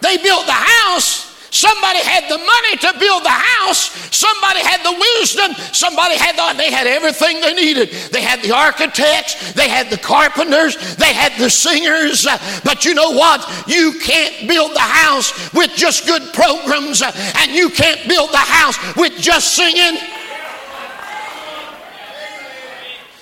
They 0.00 0.16
built 0.18 0.46
the 0.46 0.52
house 0.52 1.28
Somebody 1.50 2.00
had 2.00 2.28
the 2.28 2.38
money 2.38 2.76
to 2.76 2.98
build 3.00 3.24
the 3.24 3.30
house. 3.30 3.90
Somebody 4.14 4.60
had 4.60 4.82
the 4.84 4.92
wisdom. 4.92 5.54
Somebody 5.72 6.16
had 6.16 6.36
the, 6.36 6.56
they 6.58 6.70
had 6.70 6.86
everything 6.86 7.40
they 7.40 7.54
needed. 7.54 7.90
They 8.12 8.20
had 8.20 8.42
the 8.42 8.54
architects. 8.54 9.52
They 9.54 9.68
had 9.68 9.88
the 9.90 9.96
carpenters. 9.96 10.76
They 10.96 11.12
had 11.12 11.32
the 11.38 11.48
singers. 11.48 12.26
But 12.64 12.84
you 12.84 12.94
know 12.94 13.10
what? 13.10 13.48
You 13.66 13.98
can't 14.00 14.48
build 14.48 14.74
the 14.74 14.80
house 14.80 15.52
with 15.54 15.72
just 15.74 16.06
good 16.06 16.32
programs 16.34 17.02
and 17.02 17.50
you 17.50 17.70
can't 17.70 18.06
build 18.08 18.30
the 18.30 18.36
house 18.36 18.76
with 18.96 19.16
just 19.16 19.54
singing. 19.54 19.98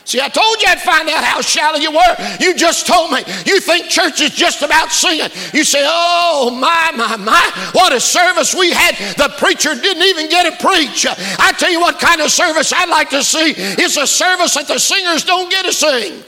See, 0.06 0.20
I 0.20 0.28
told 0.28 0.62
you 0.62 0.68
I'd 0.68 0.80
find 0.80 1.08
out 1.08 1.24
how 1.24 1.40
shallow 1.40 1.78
you 1.78 1.90
were. 1.90 2.16
You 2.38 2.54
just 2.54 2.86
told 2.86 3.10
me. 3.10 3.18
You 3.44 3.58
think 3.58 3.88
church 3.88 4.20
is 4.20 4.30
just 4.30 4.62
about 4.62 4.92
singing. 4.92 5.30
You 5.52 5.64
say, 5.64 5.82
oh, 5.82 6.56
my, 6.60 6.92
my, 6.96 7.16
my, 7.16 7.70
what 7.72 7.92
a 7.92 7.98
service 7.98 8.54
we 8.54 8.70
had. 8.70 8.94
The 9.16 9.34
preacher 9.36 9.74
didn't 9.74 10.04
even 10.04 10.28
get 10.30 10.44
to 10.44 10.64
preach. 10.64 11.06
I 11.10 11.52
tell 11.58 11.72
you 11.72 11.80
what 11.80 11.98
kind 11.98 12.20
of 12.20 12.30
service 12.30 12.72
I'd 12.72 12.88
like 12.88 13.10
to 13.10 13.24
see 13.24 13.50
is 13.82 13.96
a 13.96 14.06
service 14.06 14.54
that 14.54 14.68
the 14.68 14.78
singers 14.78 15.24
don't 15.24 15.50
get 15.50 15.64
to 15.64 15.72
sing. 15.72 16.22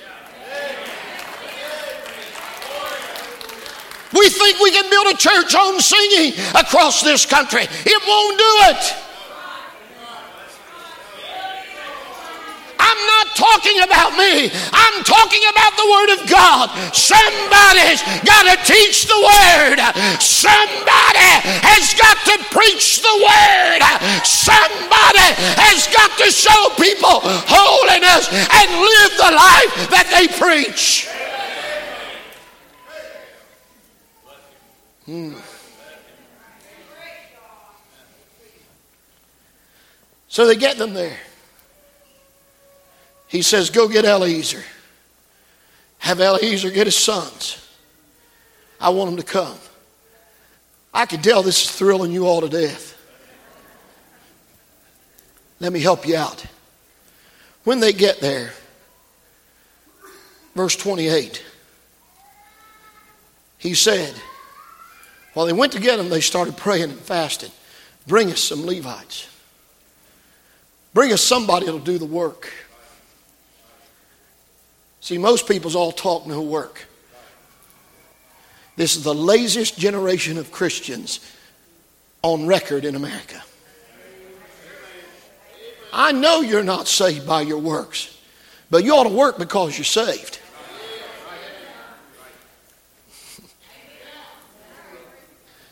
We 4.12 4.28
think 4.28 4.58
we 4.58 4.73
can 4.73 4.90
build 4.90 5.06
a 5.06 5.16
church 5.16 5.54
on 5.54 5.78
singing 5.80 6.32
across 6.56 7.02
this 7.02 7.25
country. 7.25 7.62
It 7.62 8.02
won't 8.08 8.38
do 8.38 8.52
it. 8.75 9.08
I'm 12.88 13.07
not 13.07 13.37
talking 13.37 13.80
about 13.85 14.16
me. 14.16 14.49
I'm 14.73 15.04
talking 15.04 15.45
about 15.52 15.76
the 15.76 15.88
Word 15.92 16.11
of 16.16 16.21
God. 16.25 16.73
Somebody's 16.97 18.00
got 18.25 18.49
to 18.49 18.57
teach 18.64 19.04
the 19.04 19.21
Word. 19.21 19.78
Somebody 20.21 21.28
has 21.68 21.92
got 21.92 22.16
to 22.33 22.37
preach 22.49 23.02
the 23.04 23.16
Word. 23.21 23.80
Somebody 24.25 25.28
has 25.61 25.85
got 25.92 26.16
to 26.16 26.33
show 26.33 26.73
people 26.80 27.21
holiness 27.45 28.33
and 28.33 28.68
live 28.73 29.12
the 29.21 29.33
life 29.37 29.73
that 29.92 30.09
they 30.09 30.26
preach. 30.40 31.09
Hmm. 35.04 35.35
So 40.28 40.47
they 40.47 40.57
get 40.57 40.78
them 40.78 40.95
there 40.95 41.18
he 43.28 43.42
says, 43.42 43.70
Go 43.70 43.88
get 43.88 44.04
Eliezer. 44.04 44.62
Have 45.99 46.20
Eliezer 46.20 46.70
get 46.70 46.87
his 46.87 46.97
sons. 46.97 47.64
I 48.80 48.90
want 48.90 49.11
them 49.11 49.16
to 49.18 49.25
come. 49.25 49.58
I 50.92 51.06
can 51.06 51.20
tell 51.20 51.42
this 51.42 51.64
is 51.64 51.70
thrilling 51.70 52.12
you 52.12 52.26
all 52.26 52.40
to 52.40 52.49
death. 52.49 52.97
Let 55.61 55.73
me 55.73 55.80
help 55.80 56.06
you 56.06 56.16
out. 56.16 56.44
When 57.64 57.80
they 57.80 57.92
get 57.92 58.20
there, 58.20 58.52
verse 60.54 60.76
28, 60.76 61.44
he 63.58 63.75
said, 63.75 64.14
while 65.35 65.47
they 65.47 65.52
went 65.52 65.73
to 65.73 65.80
get 65.80 65.97
them, 65.97 66.08
they 66.08 66.20
started 66.20 66.56
praying 66.56 66.90
and 66.90 66.99
fasting. 66.99 67.50
Bring 68.06 68.30
us 68.32 68.40
some 68.40 68.64
Levites. 68.64 69.28
Bring 70.94 71.12
us 71.12 71.20
somebody 71.20 71.66
that'll 71.66 71.80
do 71.80 71.99
the 71.99 72.04
work. 72.04 72.50
See, 75.00 75.19
most 75.19 75.47
people's 75.47 75.76
all 75.76 75.93
talk, 75.93 76.26
no 76.26 76.43
work. 76.43 76.87
This 78.76 78.97
is 78.97 79.02
the 79.02 79.14
laziest 79.14 79.78
generation 79.78 80.38
of 80.38 80.52
Christians 80.52 81.21
on 82.23 82.47
record 82.47 82.85
in 82.85 82.95
America. 82.95 83.43
I 85.93 86.12
know 86.12 86.43
you're 86.43 86.62
not 86.62 86.87
saved 86.87 87.26
by 87.26 87.43
your 87.43 87.59
works, 87.59 88.17
but 88.71 88.85
you 88.85 88.95
ought 88.95 89.05
to 89.05 89.14
work 89.14 89.38
because 89.38 89.76
you're 89.76 89.85
saved. 89.85 90.38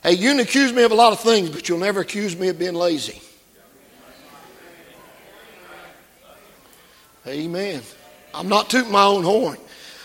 Hey, 0.03 0.13
you 0.13 0.31
can 0.31 0.39
accuse 0.39 0.73
me 0.73 0.85
of 0.85 0.93
a 0.93 0.95
lot 0.95 1.13
of 1.13 1.19
things, 1.19 1.51
but 1.51 1.69
you'll 1.69 1.81
never 1.81 2.01
accuse 2.01 2.37
me 2.37 2.47
of 2.47 2.57
being 2.61 2.75
lazy. 2.75 3.21
Amen. 7.27 7.83
I'm 8.37 8.49
not 8.49 8.69
tooting 8.69 8.93
my 8.93 9.05
own 9.05 9.25
horn. 9.25 9.57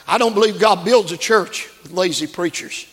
I 0.08 0.18
don't 0.18 0.34
believe 0.34 0.60
God 0.60 0.86
builds 0.86 1.12
a 1.12 1.18
church 1.18 1.70
with 1.84 1.92
lazy 1.92 2.28
preachers. 2.28 2.88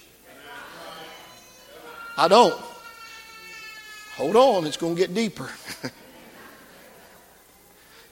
I 2.16 2.26
don't. 2.26 2.60
Hold 4.16 4.34
on, 4.34 4.66
it's 4.66 4.76
going 4.76 4.96
to 4.96 5.00
get 5.00 5.14
deeper. 5.14 5.48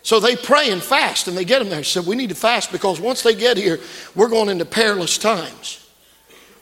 so 0.03 0.21
they 0.21 0.37
pray 0.37 0.71
and 0.71 0.81
fast, 0.81 1.27
and 1.27 1.37
they 1.37 1.45
get 1.45 1.59
them 1.59 1.69
there. 1.69 1.83
Said, 1.83 2.07
We 2.07 2.15
need 2.15 2.29
to 2.29 2.37
fast 2.37 2.71
because 2.71 3.01
once 3.01 3.23
they 3.23 3.35
get 3.35 3.57
here, 3.57 3.81
we're 4.15 4.29
going 4.29 4.49
into 4.49 4.65
perilous 4.65 5.19
times. 5.19 5.85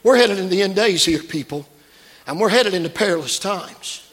We're 0.01 0.15
headed 0.17 0.39
in 0.39 0.49
the 0.49 0.63
end 0.63 0.75
days 0.75 1.05
here, 1.05 1.21
people. 1.21 1.67
And 2.25 2.39
we're 2.39 2.49
headed 2.49 2.73
into 2.73 2.89
perilous 2.89 3.37
times. 3.37 4.04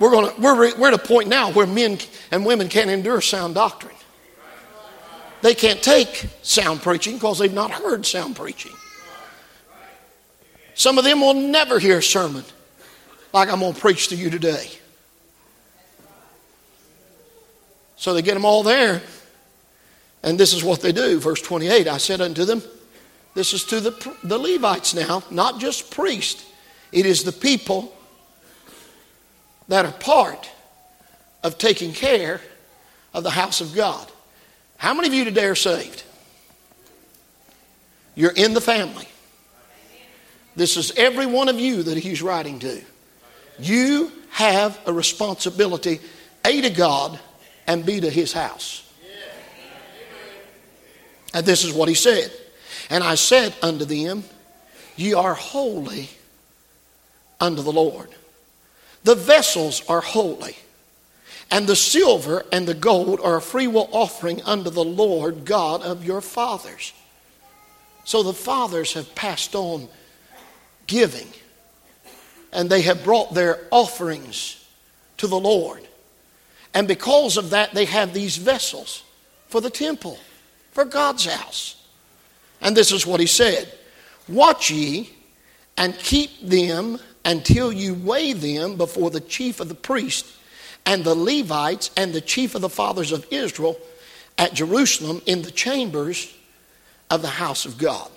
We're, 0.00 0.10
gonna, 0.10 0.32
we're, 0.38 0.76
we're 0.78 0.88
at 0.88 0.94
a 0.94 0.98
point 0.98 1.28
now 1.28 1.52
where 1.52 1.66
men 1.66 1.98
and 2.30 2.44
women 2.44 2.68
can't 2.68 2.90
endure 2.90 3.20
sound 3.20 3.54
doctrine. 3.54 3.94
They 5.42 5.54
can't 5.54 5.82
take 5.82 6.26
sound 6.42 6.80
preaching 6.82 7.14
because 7.14 7.38
they've 7.38 7.52
not 7.52 7.70
heard 7.70 8.04
sound 8.06 8.34
preaching. 8.34 8.72
Some 10.74 10.96
of 10.96 11.04
them 11.04 11.20
will 11.20 11.34
never 11.34 11.78
hear 11.78 11.98
a 11.98 12.02
sermon 12.02 12.44
like 13.34 13.50
I'm 13.50 13.60
going 13.60 13.74
to 13.74 13.80
preach 13.80 14.08
to 14.08 14.16
you 14.16 14.30
today. 14.30 14.70
So 17.96 18.14
they 18.14 18.22
get 18.22 18.32
them 18.32 18.46
all 18.46 18.62
there, 18.62 19.02
and 20.22 20.40
this 20.40 20.54
is 20.54 20.64
what 20.64 20.80
they 20.80 20.92
do. 20.92 21.20
Verse 21.20 21.42
28 21.42 21.86
I 21.86 21.98
said 21.98 22.22
unto 22.22 22.46
them, 22.46 22.62
this 23.34 23.52
is 23.52 23.64
to 23.66 23.80
the, 23.80 24.16
the 24.24 24.38
Levites 24.38 24.94
now, 24.94 25.22
not 25.30 25.60
just 25.60 25.90
priests. 25.90 26.50
It 26.90 27.04
is 27.04 27.22
the 27.22 27.32
people 27.32 27.94
that 29.70 29.86
are 29.86 29.92
part 29.92 30.50
of 31.44 31.56
taking 31.56 31.92
care 31.92 32.40
of 33.14 33.22
the 33.22 33.30
house 33.30 33.60
of 33.60 33.72
God. 33.72 34.10
How 34.76 34.94
many 34.94 35.06
of 35.06 35.14
you 35.14 35.24
today 35.24 35.44
are 35.44 35.54
saved? 35.54 36.02
You're 38.16 38.32
in 38.32 38.52
the 38.52 38.60
family. 38.60 39.06
This 40.56 40.76
is 40.76 40.90
every 40.96 41.26
one 41.26 41.48
of 41.48 41.60
you 41.60 41.84
that 41.84 41.96
he's 41.96 42.20
writing 42.20 42.58
to. 42.58 42.82
You 43.60 44.10
have 44.30 44.76
a 44.86 44.92
responsibility, 44.92 46.00
A, 46.44 46.60
to 46.62 46.70
God, 46.70 47.20
and 47.68 47.86
B, 47.86 48.00
to 48.00 48.10
his 48.10 48.32
house. 48.32 48.92
And 51.32 51.46
this 51.46 51.62
is 51.64 51.72
what 51.72 51.88
he 51.88 51.94
said. 51.94 52.32
And 52.90 53.04
I 53.04 53.14
said 53.14 53.54
unto 53.62 53.84
them, 53.84 54.24
Ye 54.96 55.14
are 55.14 55.34
holy 55.34 56.08
unto 57.40 57.62
the 57.62 57.70
Lord. 57.72 58.08
The 59.04 59.14
vessels 59.14 59.82
are 59.88 60.00
holy, 60.00 60.56
and 61.50 61.66
the 61.66 61.76
silver 61.76 62.44
and 62.52 62.66
the 62.66 62.74
gold 62.74 63.20
are 63.20 63.36
a 63.36 63.42
freewill 63.42 63.88
offering 63.92 64.42
unto 64.42 64.70
the 64.70 64.84
Lord 64.84 65.44
God 65.44 65.82
of 65.82 66.04
your 66.04 66.20
fathers. 66.20 66.92
So 68.04 68.22
the 68.22 68.32
fathers 68.32 68.92
have 68.94 69.14
passed 69.14 69.54
on 69.54 69.88
giving, 70.86 71.28
and 72.52 72.68
they 72.68 72.82
have 72.82 73.04
brought 73.04 73.34
their 73.34 73.60
offerings 73.70 74.64
to 75.18 75.26
the 75.26 75.38
Lord. 75.38 75.86
And 76.74 76.86
because 76.86 77.36
of 77.36 77.50
that, 77.50 77.72
they 77.72 77.84
have 77.86 78.12
these 78.12 78.36
vessels 78.36 79.02
for 79.48 79.60
the 79.60 79.70
temple, 79.70 80.18
for 80.72 80.84
God's 80.84 81.24
house. 81.24 81.76
And 82.60 82.76
this 82.76 82.92
is 82.92 83.06
what 83.06 83.20
he 83.20 83.26
said 83.26 83.72
Watch 84.28 84.70
ye 84.70 85.10
and 85.76 85.98
keep 85.98 86.40
them 86.40 86.98
until 87.24 87.72
you 87.72 87.94
weigh 87.94 88.32
them 88.32 88.76
before 88.76 89.10
the 89.10 89.20
chief 89.20 89.60
of 89.60 89.68
the 89.68 89.74
priests 89.74 90.38
and 90.86 91.04
the 91.04 91.14
Levites 91.14 91.90
and 91.96 92.12
the 92.12 92.20
chief 92.20 92.54
of 92.54 92.62
the 92.62 92.68
fathers 92.68 93.12
of 93.12 93.26
Israel 93.30 93.78
at 94.38 94.54
Jerusalem 94.54 95.20
in 95.26 95.42
the 95.42 95.50
chambers 95.50 96.34
of 97.10 97.22
the 97.22 97.28
house 97.28 97.66
of 97.66 97.78
God. 97.78 98.10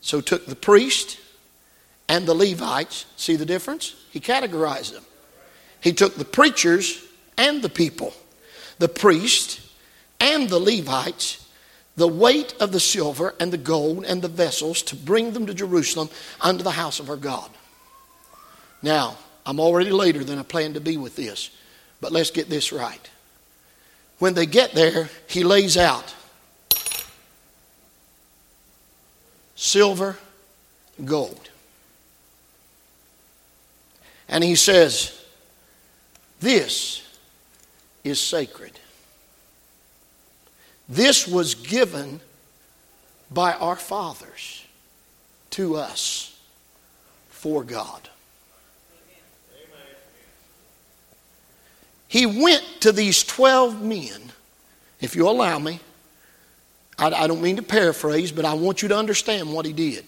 So 0.00 0.20
took 0.20 0.46
the 0.46 0.56
priest 0.56 1.18
and 2.08 2.26
the 2.26 2.34
Levites, 2.34 3.06
see 3.16 3.36
the 3.36 3.46
difference? 3.46 3.94
He 4.10 4.20
categorized 4.20 4.92
them. 4.92 5.04
He 5.80 5.92
took 5.92 6.16
the 6.16 6.24
preachers 6.24 7.04
and 7.38 7.62
the 7.62 7.68
people, 7.68 8.12
the 8.78 8.88
priest 8.88 9.60
and 10.20 10.48
the 10.48 10.58
Levites, 10.58 11.41
the 11.96 12.08
weight 12.08 12.54
of 12.60 12.72
the 12.72 12.80
silver 12.80 13.34
and 13.38 13.52
the 13.52 13.58
gold 13.58 14.04
and 14.04 14.22
the 14.22 14.28
vessels 14.28 14.82
to 14.82 14.96
bring 14.96 15.32
them 15.32 15.46
to 15.46 15.54
Jerusalem 15.54 16.08
unto 16.40 16.62
the 16.62 16.70
house 16.70 17.00
of 17.00 17.10
our 17.10 17.16
God. 17.16 17.50
Now, 18.82 19.18
I'm 19.44 19.60
already 19.60 19.90
later 19.90 20.24
than 20.24 20.38
I 20.38 20.42
planned 20.42 20.74
to 20.74 20.80
be 20.80 20.96
with 20.96 21.16
this, 21.16 21.50
but 22.00 22.12
let's 22.12 22.30
get 22.30 22.48
this 22.48 22.72
right. 22.72 23.10
When 24.18 24.34
they 24.34 24.46
get 24.46 24.72
there, 24.72 25.10
he 25.26 25.44
lays 25.44 25.76
out 25.76 26.14
silver, 29.56 30.16
gold. 31.04 31.50
And 34.28 34.42
he 34.42 34.54
says, 34.54 35.20
This 36.40 37.02
is 38.02 38.20
sacred. 38.20 38.78
This 40.92 41.26
was 41.26 41.54
given 41.54 42.20
by 43.30 43.54
our 43.54 43.76
fathers 43.76 44.62
to 45.52 45.76
us 45.76 46.38
for 47.30 47.64
God. 47.64 48.10
He 52.08 52.26
went 52.26 52.62
to 52.80 52.92
these 52.92 53.24
12 53.24 53.80
men, 53.80 54.32
if 55.00 55.16
you 55.16 55.26
allow 55.26 55.58
me. 55.58 55.80
I, 56.98 57.06
I, 57.06 57.26
don't 57.26 57.40
mean 57.40 57.56
to 57.56 57.62
paraphrase, 57.62 58.30
but 58.30 58.44
I 58.44 58.52
want 58.52 58.82
you 58.82 58.88
to 58.88 58.96
understand 58.98 59.50
what 59.50 59.64
he 59.64 59.72
did. 59.72 60.04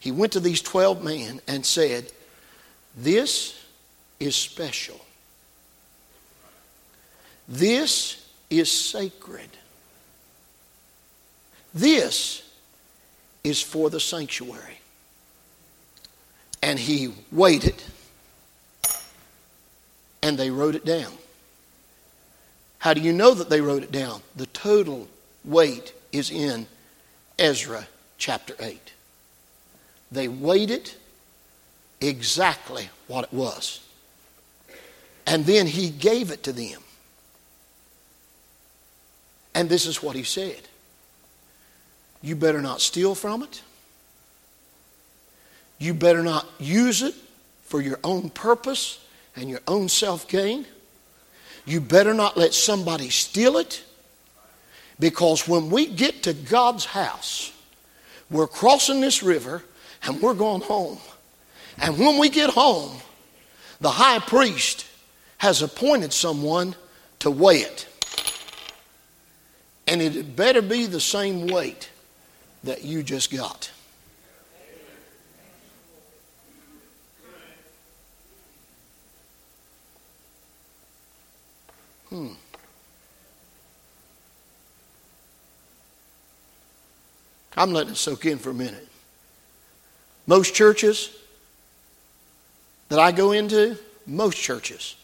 He 0.00 0.10
went 0.10 0.32
to 0.32 0.40
these 0.40 0.60
12 0.60 1.04
men 1.04 1.40
and 1.46 1.64
said, 1.64 2.10
This 2.96 3.64
is 4.18 4.34
special. 4.34 5.00
This 7.46 8.26
is 8.50 8.72
sacred. 8.72 9.50
This 11.72 12.42
is 13.44 13.62
for 13.62 13.90
the 13.90 14.00
sanctuary. 14.00 14.78
And 16.62 16.78
he 16.78 17.12
waited, 17.32 17.82
and 20.22 20.38
they 20.38 20.50
wrote 20.50 20.74
it 20.74 20.84
down. 20.84 21.12
How 22.78 22.94
do 22.94 23.00
you 23.00 23.12
know 23.12 23.34
that 23.34 23.48
they 23.48 23.60
wrote 23.60 23.82
it 23.82 23.92
down? 23.92 24.22
The 24.36 24.46
total 24.46 25.08
weight 25.44 25.94
is 26.12 26.30
in 26.30 26.66
Ezra 27.38 27.86
chapter 28.18 28.54
8. 28.58 28.92
They 30.12 30.28
weighed 30.28 30.70
it 30.70 30.96
exactly 32.00 32.90
what 33.06 33.24
it 33.24 33.32
was. 33.32 33.80
And 35.26 35.46
then 35.46 35.66
he 35.66 35.90
gave 35.90 36.30
it 36.30 36.42
to 36.44 36.52
them. 36.52 36.82
And 39.54 39.68
this 39.68 39.86
is 39.86 40.02
what 40.02 40.16
he 40.16 40.22
said 40.22 40.60
you 42.22 42.36
better 42.36 42.60
not 42.60 42.80
steal 42.80 43.14
from 43.14 43.42
it. 43.42 43.62
You 45.78 45.94
better 45.94 46.22
not 46.22 46.46
use 46.58 47.02
it 47.02 47.14
for 47.62 47.80
your 47.80 47.98
own 48.04 48.28
purpose 48.30 49.02
and 49.34 49.48
your 49.48 49.60
own 49.66 49.88
self 49.88 50.28
gain. 50.28 50.66
You 51.64 51.80
better 51.80 52.12
not 52.12 52.36
let 52.36 52.52
somebody 52.52 53.10
steal 53.10 53.56
it 53.56 53.82
because 54.98 55.48
when 55.48 55.70
we 55.70 55.86
get 55.86 56.24
to 56.24 56.34
God's 56.34 56.84
house, 56.84 57.52
we're 58.30 58.46
crossing 58.46 59.00
this 59.00 59.22
river 59.22 59.62
and 60.02 60.20
we're 60.20 60.34
going 60.34 60.60
home. 60.60 60.98
And 61.78 61.98
when 61.98 62.18
we 62.18 62.28
get 62.28 62.50
home, 62.50 62.98
the 63.80 63.90
high 63.90 64.18
priest 64.18 64.86
has 65.38 65.62
appointed 65.62 66.12
someone 66.12 66.74
to 67.20 67.30
weigh 67.30 67.60
it. 67.60 67.86
And 69.86 70.02
it 70.02 70.36
better 70.36 70.60
be 70.60 70.86
the 70.86 71.00
same 71.00 71.46
weight 71.46 71.90
that 72.64 72.84
you 72.84 73.02
just 73.02 73.34
got. 73.34 73.70
Hmm. 82.10 82.28
I'm 87.56 87.72
letting 87.72 87.92
it 87.92 87.96
soak 87.96 88.26
in 88.26 88.38
for 88.38 88.50
a 88.50 88.54
minute. 88.54 88.88
Most 90.26 90.54
churches 90.54 91.16
that 92.88 92.98
I 92.98 93.12
go 93.12 93.32
into, 93.32 93.76
most 94.06 94.36
churches, 94.36 94.96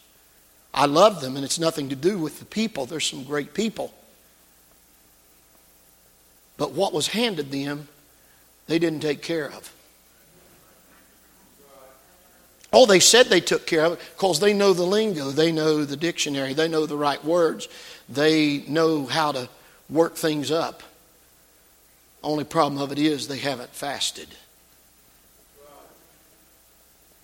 I 0.73 0.85
love 0.85 1.21
them, 1.21 1.35
and 1.35 1.45
it's 1.45 1.59
nothing 1.59 1.89
to 1.89 1.95
do 1.95 2.17
with 2.17 2.39
the 2.39 2.45
people. 2.45 2.85
There's 2.85 3.05
some 3.05 3.23
great 3.23 3.53
people. 3.53 3.93
But 6.57 6.73
what 6.73 6.93
was 6.93 7.07
handed 7.07 7.51
them, 7.51 7.87
they 8.65 8.79
didn't 8.79 9.01
take 9.01 9.21
care 9.21 9.49
of. 9.49 9.71
Oh, 12.73 12.85
they 12.85 12.99
said 12.99 13.27
they 13.27 13.39
took 13.39 13.65
care 13.65 13.85
of 13.85 13.93
it 13.93 13.99
because 14.15 14.39
they 14.39 14.53
know 14.53 14.73
the 14.73 14.83
lingo, 14.83 15.29
they 15.29 15.51
know 15.51 15.85
the 15.85 15.95
dictionary, 15.95 16.53
they 16.53 16.67
know 16.67 16.85
the 16.85 16.97
right 16.97 17.23
words, 17.23 17.69
they 18.09 18.63
know 18.67 19.05
how 19.05 19.31
to 19.31 19.47
work 19.89 20.15
things 20.15 20.51
up. 20.51 20.83
Only 22.23 22.43
problem 22.43 22.81
of 22.81 22.91
it 22.91 22.99
is 22.99 23.27
they 23.27 23.37
haven't 23.37 23.69
fasted. 23.69 24.27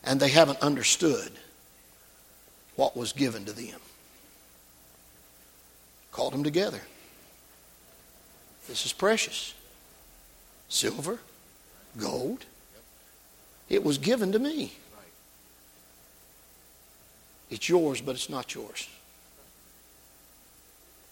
And 0.03 0.19
they 0.19 0.29
haven't 0.29 0.59
understood 0.59 1.31
what 2.75 2.95
was 2.95 3.11
given 3.11 3.45
to 3.45 3.53
them. 3.53 3.79
Called 6.11 6.33
them 6.33 6.43
together. 6.43 6.81
This 8.67 8.85
is 8.85 8.93
precious. 8.93 9.53
Silver, 10.69 11.19
gold. 11.97 12.45
It 13.69 13.83
was 13.83 13.97
given 13.97 14.31
to 14.31 14.39
me. 14.39 14.73
It's 17.49 17.69
yours, 17.69 18.01
but 18.01 18.15
it's 18.15 18.29
not 18.29 18.55
yours. 18.55 18.89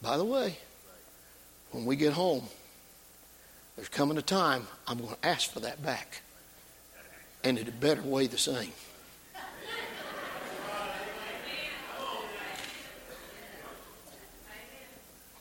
By 0.01 0.17
the 0.17 0.25
way, 0.25 0.57
when 1.71 1.85
we 1.85 1.95
get 1.95 2.13
home, 2.13 2.45
there's 3.75 3.89
coming 3.89 4.17
a 4.17 4.21
time 4.21 4.67
I'm 4.87 4.97
going 4.97 5.15
to 5.15 5.27
ask 5.27 5.51
for 5.51 5.59
that 5.59 5.83
back. 5.83 6.21
And 7.43 7.57
it 7.57 7.79
better 7.79 8.01
weigh 8.01 8.27
the 8.27 8.37
same. 8.37 8.71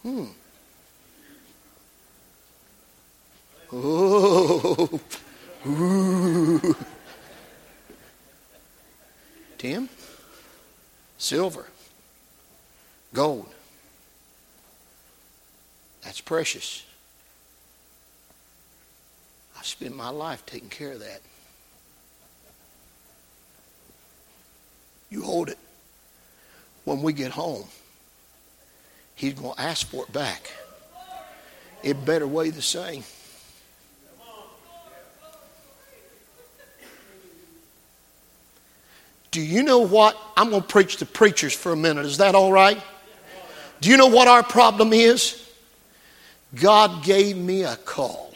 Hmm. 0.03 0.25
Oh. 3.73 5.01
Ooh. 5.67 6.77
Tim? 9.59 9.89
Silver. 11.19 11.67
Gold. 13.13 13.53
That's 16.03 16.21
precious. 16.21 16.85
I've 19.57 19.67
spent 19.67 19.95
my 19.95 20.09
life 20.09 20.45
taking 20.47 20.71
care 20.71 20.93
of 20.93 21.01
that. 21.01 21.21
You 25.11 25.23
hold 25.23 25.49
it. 25.51 25.59
When 26.85 27.03
we 27.03 27.13
get 27.13 27.33
home, 27.33 27.65
he's 29.15 29.35
going 29.35 29.55
to 29.55 29.61
ask 29.61 29.87
for 29.87 30.05
it 30.05 30.13
back. 30.13 30.51
It 31.83 32.05
better 32.05 32.27
weigh 32.27 32.51
the 32.51 32.63
same. 32.63 33.05
Do 39.31 39.41
you 39.41 39.63
know 39.63 39.81
what? 39.81 40.17
I'm 40.37 40.51
going 40.51 40.63
to 40.63 40.69
preach 40.69 40.97
to 40.97 41.07
preachers 41.07 41.53
for 41.53 41.73
a 41.73 41.77
minute. 41.77 42.05
Is 42.05 42.19
that 42.19 42.35
all 42.35 42.53
right? 42.53 42.81
Do 43.81 43.89
you 43.89 43.97
know 43.97 44.09
what 44.09 44.29
our 44.29 44.43
problem 44.43 44.93
is? 44.93 45.49
God 46.55 47.05
gave 47.05 47.37
me 47.37 47.63
a 47.63 47.77
call. 47.77 48.35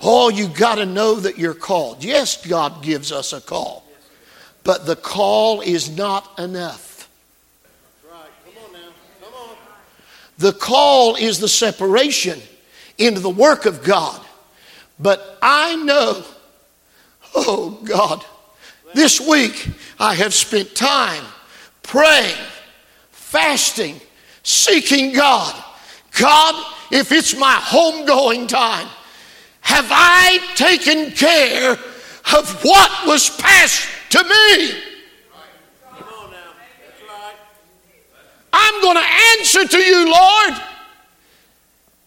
Oh, 0.00 0.28
you 0.28 0.48
got 0.48 0.74
to 0.76 0.86
know 0.86 1.14
that 1.14 1.38
you're 1.38 1.54
called. 1.54 2.04
Yes, 2.04 2.46
God 2.46 2.82
gives 2.82 3.10
us 3.10 3.32
a 3.32 3.40
call, 3.40 3.84
but 4.62 4.84
the 4.84 4.96
call 4.96 5.62
is 5.62 5.96
not 5.96 6.38
enough. 6.38 7.08
The 10.36 10.52
call 10.52 11.14
is 11.14 11.38
the 11.38 11.48
separation 11.48 12.40
into 12.98 13.20
the 13.20 13.30
work 13.30 13.66
of 13.66 13.82
God. 13.82 14.20
But 14.98 15.38
I 15.40 15.76
know, 15.76 16.24
oh 17.34 17.80
God, 17.84 18.24
this 18.94 19.20
week 19.20 19.68
I 19.98 20.14
have 20.14 20.32
spent 20.32 20.74
time 20.74 21.24
praying, 21.82 22.36
fasting, 23.10 24.00
seeking 24.42 25.12
God. 25.12 25.62
God, 26.18 26.72
if 26.90 27.12
it's 27.12 27.36
my 27.36 27.54
homegoing 27.54 28.48
time, 28.48 28.88
have 29.60 29.86
I 29.90 30.38
taken 30.54 31.10
care 31.12 31.72
of 31.72 32.62
what 32.62 33.06
was 33.06 33.30
passed 33.36 33.88
to 34.10 34.22
me? 34.22 34.82
I'm 38.52 38.80
going 38.80 38.96
to 38.96 39.08
answer 39.38 39.66
to 39.66 39.78
you, 39.78 40.10
Lord. 40.10 40.54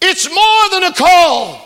It's 0.01 0.29
more 0.33 0.69
than 0.71 0.83
a 0.83 0.93
call. 0.93 1.61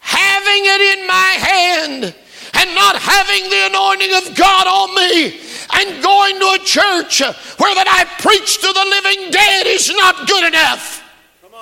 Having 0.00 0.62
it 0.64 0.98
in 0.98 1.06
my 1.06 1.34
hand 1.38 2.14
and 2.54 2.74
not 2.74 2.96
having 2.96 3.48
the 3.48 3.66
anointing 3.66 4.14
of 4.14 4.36
God 4.36 4.66
on 4.66 4.94
me 4.94 5.40
and 5.74 6.02
going 6.02 6.38
to 6.38 6.46
a 6.60 6.64
church 6.64 7.20
where 7.20 7.74
that 7.74 7.88
I 7.88 8.04
preach 8.20 8.60
to 8.60 8.66
the 8.66 8.84
living 8.90 9.30
dead 9.30 9.66
is 9.66 9.90
not 9.90 10.28
good 10.28 10.44
enough. 10.48 11.02
Come 11.40 11.54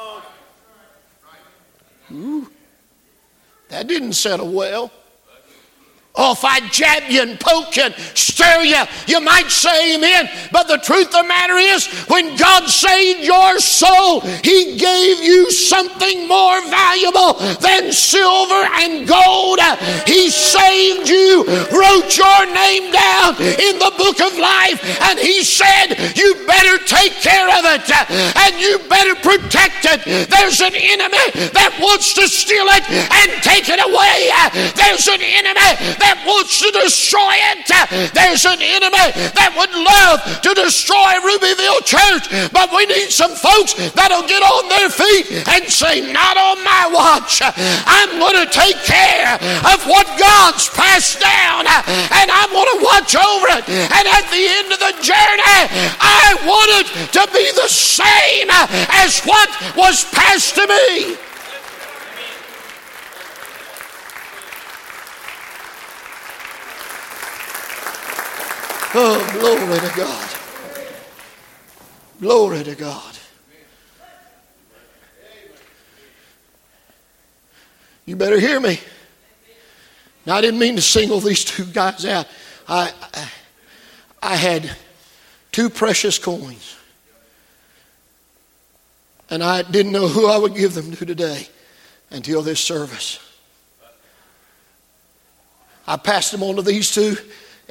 Ooh. 2.16 2.50
That 3.68 3.86
didn't 3.86 4.14
settle 4.14 4.50
well. 4.50 4.90
Oh, 6.16 6.32
if 6.32 6.44
I 6.44 6.58
jab 6.70 7.08
you 7.08 7.22
and 7.22 7.38
poke 7.38 7.76
you 7.76 7.84
and 7.84 7.94
stir 8.18 8.62
you, 8.62 8.82
you 9.06 9.20
might 9.20 9.48
say 9.48 9.94
amen. 9.94 10.28
But 10.50 10.66
the 10.66 10.78
truth 10.78 11.06
of 11.14 11.22
the 11.22 11.28
matter 11.28 11.54
is, 11.54 11.86
when 12.10 12.36
God 12.36 12.66
saved 12.66 13.22
your 13.22 13.60
soul, 13.60 14.20
He 14.42 14.76
gave 14.76 15.22
you 15.22 15.50
something 15.52 16.26
more 16.26 16.60
valuable 16.66 17.34
than 17.62 17.92
silver 17.92 18.66
and 18.82 19.06
gold. 19.06 19.60
He 20.04 20.30
saved 20.30 21.08
you, 21.08 21.46
wrote 21.70 22.10
your 22.18 22.42
name 22.58 22.90
down 22.90 23.38
in 23.38 23.78
the 23.78 23.94
book 23.96 24.18
of 24.18 24.34
life, 24.34 24.82
and 25.06 25.18
He 25.18 25.46
said, 25.46 25.94
You 26.18 26.34
better 26.44 26.82
take 26.90 27.22
care 27.22 27.46
of 27.54 27.62
it 27.70 27.86
and 28.34 28.58
you 28.58 28.82
better 28.90 29.14
protect 29.14 29.86
it. 29.86 30.28
There's 30.28 30.60
an 30.60 30.74
enemy 30.74 31.54
that 31.54 31.78
wants 31.80 32.14
to 32.14 32.26
steal 32.26 32.66
it 32.74 32.84
and 32.90 33.30
take 33.46 33.70
it 33.70 33.78
away. 33.78 34.34
There's 34.74 35.06
an 35.06 35.22
enemy 35.22 35.70
that 36.00 36.24
wants 36.26 36.60
to 36.64 36.68
destroy 36.72 37.36
it. 37.54 37.68
There's 38.12 38.44
an 38.44 38.60
enemy 38.60 39.08
that 39.36 39.52
would 39.56 39.72
love 39.72 40.20
to 40.42 40.50
destroy 40.56 41.20
Rubyville 41.22 41.84
Church, 41.84 42.26
but 42.50 42.72
we 42.72 42.86
need 42.86 43.12
some 43.12 43.32
folks 43.36 43.76
that'll 43.94 44.26
get 44.26 44.42
on 44.42 44.68
their 44.68 44.90
feet 44.90 45.44
and 45.48 45.64
say, 45.70 46.00
Not 46.12 46.36
on 46.36 46.58
my 46.64 46.88
watch. 46.90 47.40
I'm 47.44 48.18
going 48.18 48.40
to 48.40 48.48
take 48.50 48.76
care 48.84 49.36
of 49.70 49.78
what 49.86 50.06
God's 50.18 50.68
passed 50.72 51.20
down, 51.20 51.66
and 51.68 52.26
I'm 52.28 52.50
going 52.50 52.70
to 52.76 52.80
watch 52.84 53.12
over 53.16 53.46
it. 53.60 53.64
And 53.68 54.04
at 54.08 54.26
the 54.32 54.44
end 54.44 54.68
of 54.72 54.80
the 54.80 54.94
journey, 55.04 55.60
I 56.00 56.36
want 56.44 56.70
it 56.80 56.88
to 57.16 57.22
be 57.32 57.46
the 57.54 57.68
same 57.68 58.48
as 59.04 59.20
what 59.24 59.48
was 59.76 60.04
passed 60.10 60.54
to 60.56 60.66
me. 60.66 61.29
Oh, 68.92 69.38
glory 69.38 69.78
to 69.78 69.96
God. 69.96 70.30
Glory 72.20 72.64
to 72.64 72.74
God. 72.74 73.16
You 78.04 78.16
better 78.16 78.40
hear 78.40 78.58
me. 78.58 78.80
Now, 80.26 80.34
I 80.36 80.40
didn't 80.40 80.58
mean 80.58 80.74
to 80.74 80.82
single 80.82 81.20
these 81.20 81.44
two 81.44 81.64
guys 81.66 82.04
out. 82.04 82.26
I, 82.66 82.92
I, 83.14 83.30
I 84.22 84.34
had 84.34 84.76
two 85.52 85.70
precious 85.70 86.18
coins. 86.18 86.76
And 89.30 89.44
I 89.44 89.62
didn't 89.62 89.92
know 89.92 90.08
who 90.08 90.26
I 90.26 90.36
would 90.36 90.56
give 90.56 90.74
them 90.74 90.90
to 90.90 91.06
today 91.06 91.46
until 92.10 92.42
this 92.42 92.58
service. 92.58 93.20
I 95.86 95.96
passed 95.96 96.32
them 96.32 96.42
on 96.42 96.56
to 96.56 96.62
these 96.62 96.92
two 96.92 97.16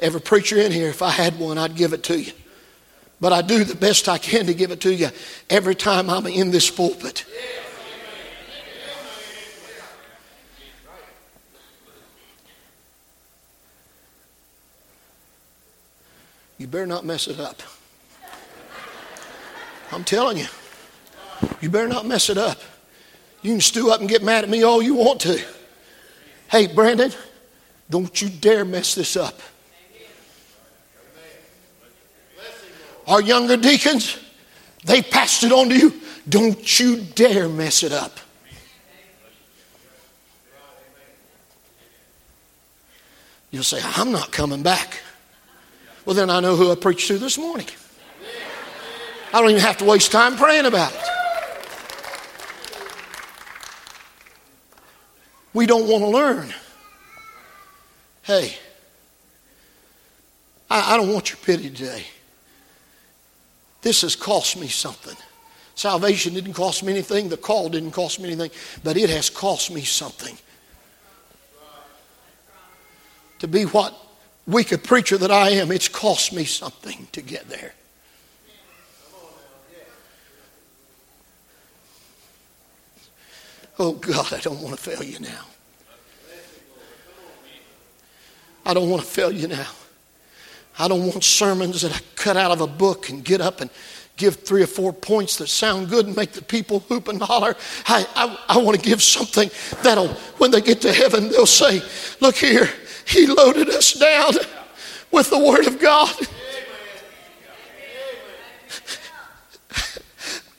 Every 0.00 0.20
preacher 0.20 0.56
in 0.56 0.72
here, 0.72 0.88
if 0.88 1.02
I 1.02 1.10
had 1.10 1.38
one, 1.38 1.58
I'd 1.58 1.76
give 1.76 1.92
it 1.92 2.02
to 2.04 2.18
you. 2.18 2.32
But 3.20 3.34
I 3.34 3.42
do 3.42 3.64
the 3.64 3.74
best 3.74 4.08
I 4.08 4.16
can 4.16 4.46
to 4.46 4.54
give 4.54 4.70
it 4.70 4.80
to 4.80 4.94
you 4.94 5.10
every 5.50 5.74
time 5.74 6.08
I'm 6.08 6.26
in 6.26 6.50
this 6.50 6.70
pulpit. 6.70 7.26
You 16.56 16.66
better 16.66 16.86
not 16.86 17.04
mess 17.04 17.26
it 17.28 17.38
up. 17.38 17.62
I'm 19.92 20.04
telling 20.04 20.38
you. 20.38 20.46
You 21.60 21.68
better 21.68 21.88
not 21.88 22.06
mess 22.06 22.30
it 22.30 22.38
up. 22.38 22.58
You 23.42 23.52
can 23.52 23.60
stew 23.60 23.90
up 23.90 24.00
and 24.00 24.08
get 24.08 24.22
mad 24.22 24.44
at 24.44 24.50
me 24.50 24.62
all 24.62 24.82
you 24.82 24.94
want 24.94 25.20
to. 25.22 25.42
Hey, 26.50 26.66
Brandon, 26.66 27.12
don't 27.88 28.20
you 28.20 28.28
dare 28.28 28.64
mess 28.64 28.94
this 28.94 29.16
up. 29.16 29.40
Our 33.10 33.20
younger 33.20 33.56
deacons, 33.56 34.16
they 34.84 35.02
passed 35.02 35.42
it 35.42 35.50
on 35.50 35.68
to 35.68 35.76
you. 35.76 35.92
Don't 36.28 36.78
you 36.78 37.00
dare 37.00 37.48
mess 37.48 37.82
it 37.82 37.90
up. 37.90 38.20
You'll 43.50 43.64
say, 43.64 43.80
I'm 43.82 44.12
not 44.12 44.30
coming 44.30 44.62
back. 44.62 45.00
Well, 46.04 46.14
then 46.14 46.30
I 46.30 46.38
know 46.38 46.54
who 46.54 46.70
I 46.70 46.76
preached 46.76 47.08
to 47.08 47.18
this 47.18 47.36
morning. 47.36 47.66
I 49.32 49.40
don't 49.40 49.50
even 49.50 49.62
have 49.62 49.78
to 49.78 49.84
waste 49.84 50.12
time 50.12 50.36
praying 50.36 50.66
about 50.66 50.94
it. 50.94 51.00
We 55.52 55.66
don't 55.66 55.88
want 55.88 56.04
to 56.04 56.10
learn. 56.10 56.54
Hey, 58.22 58.54
I, 60.70 60.94
I 60.94 60.96
don't 60.96 61.12
want 61.12 61.30
your 61.30 61.38
pity 61.38 61.70
today. 61.70 62.04
This 63.82 64.02
has 64.02 64.14
cost 64.14 64.58
me 64.58 64.68
something. 64.68 65.16
Salvation 65.74 66.34
didn't 66.34 66.52
cost 66.52 66.82
me 66.82 66.92
anything, 66.92 67.28
the 67.28 67.36
call 67.36 67.68
didn't 67.70 67.92
cost 67.92 68.20
me 68.20 68.26
anything, 68.26 68.50
but 68.84 68.96
it 68.96 69.08
has 69.08 69.30
cost 69.30 69.70
me 69.70 69.82
something. 69.82 70.36
To 73.38 73.48
be 73.48 73.62
what 73.64 73.96
wicked 74.46 74.84
preacher 74.84 75.16
that 75.16 75.30
I 75.30 75.50
am, 75.50 75.72
it's 75.72 75.88
cost 75.88 76.32
me 76.34 76.44
something 76.44 77.08
to 77.12 77.22
get 77.22 77.48
there. 77.48 77.72
Oh 83.78 83.92
God, 83.92 84.34
I 84.34 84.40
don't 84.40 84.60
want 84.60 84.76
to 84.76 84.82
fail 84.82 85.02
you 85.02 85.18
now. 85.20 85.46
I 88.66 88.74
don't 88.74 88.90
want 88.90 89.02
to 89.02 89.08
fail 89.08 89.32
you 89.32 89.48
now. 89.48 89.68
I 90.78 90.88
don't 90.88 91.06
want 91.06 91.24
sermons 91.24 91.82
that 91.82 91.92
I 91.94 92.00
cut 92.16 92.36
out 92.36 92.50
of 92.50 92.60
a 92.60 92.66
book 92.66 93.10
and 93.10 93.24
get 93.24 93.40
up 93.40 93.60
and 93.60 93.70
give 94.16 94.36
three 94.36 94.62
or 94.62 94.66
four 94.66 94.92
points 94.92 95.36
that 95.38 95.48
sound 95.48 95.88
good 95.88 96.06
and 96.06 96.14
make 96.14 96.32
the 96.32 96.42
people 96.42 96.80
hoop 96.80 97.08
and 97.08 97.20
holler. 97.22 97.56
I, 97.86 98.06
I, 98.14 98.38
I 98.48 98.58
want 98.58 98.78
to 98.78 98.82
give 98.82 99.02
something 99.02 99.50
that'll, 99.82 100.08
when 100.38 100.50
they 100.50 100.60
get 100.60 100.80
to 100.82 100.92
heaven, 100.92 101.28
they'll 101.30 101.46
say, 101.46 101.82
Look 102.20 102.36
here, 102.36 102.68
he 103.06 103.26
loaded 103.26 103.68
us 103.70 103.94
down 103.94 104.34
with 105.10 105.30
the 105.30 105.38
Word 105.38 105.66
of 105.66 105.80
God. 105.80 106.14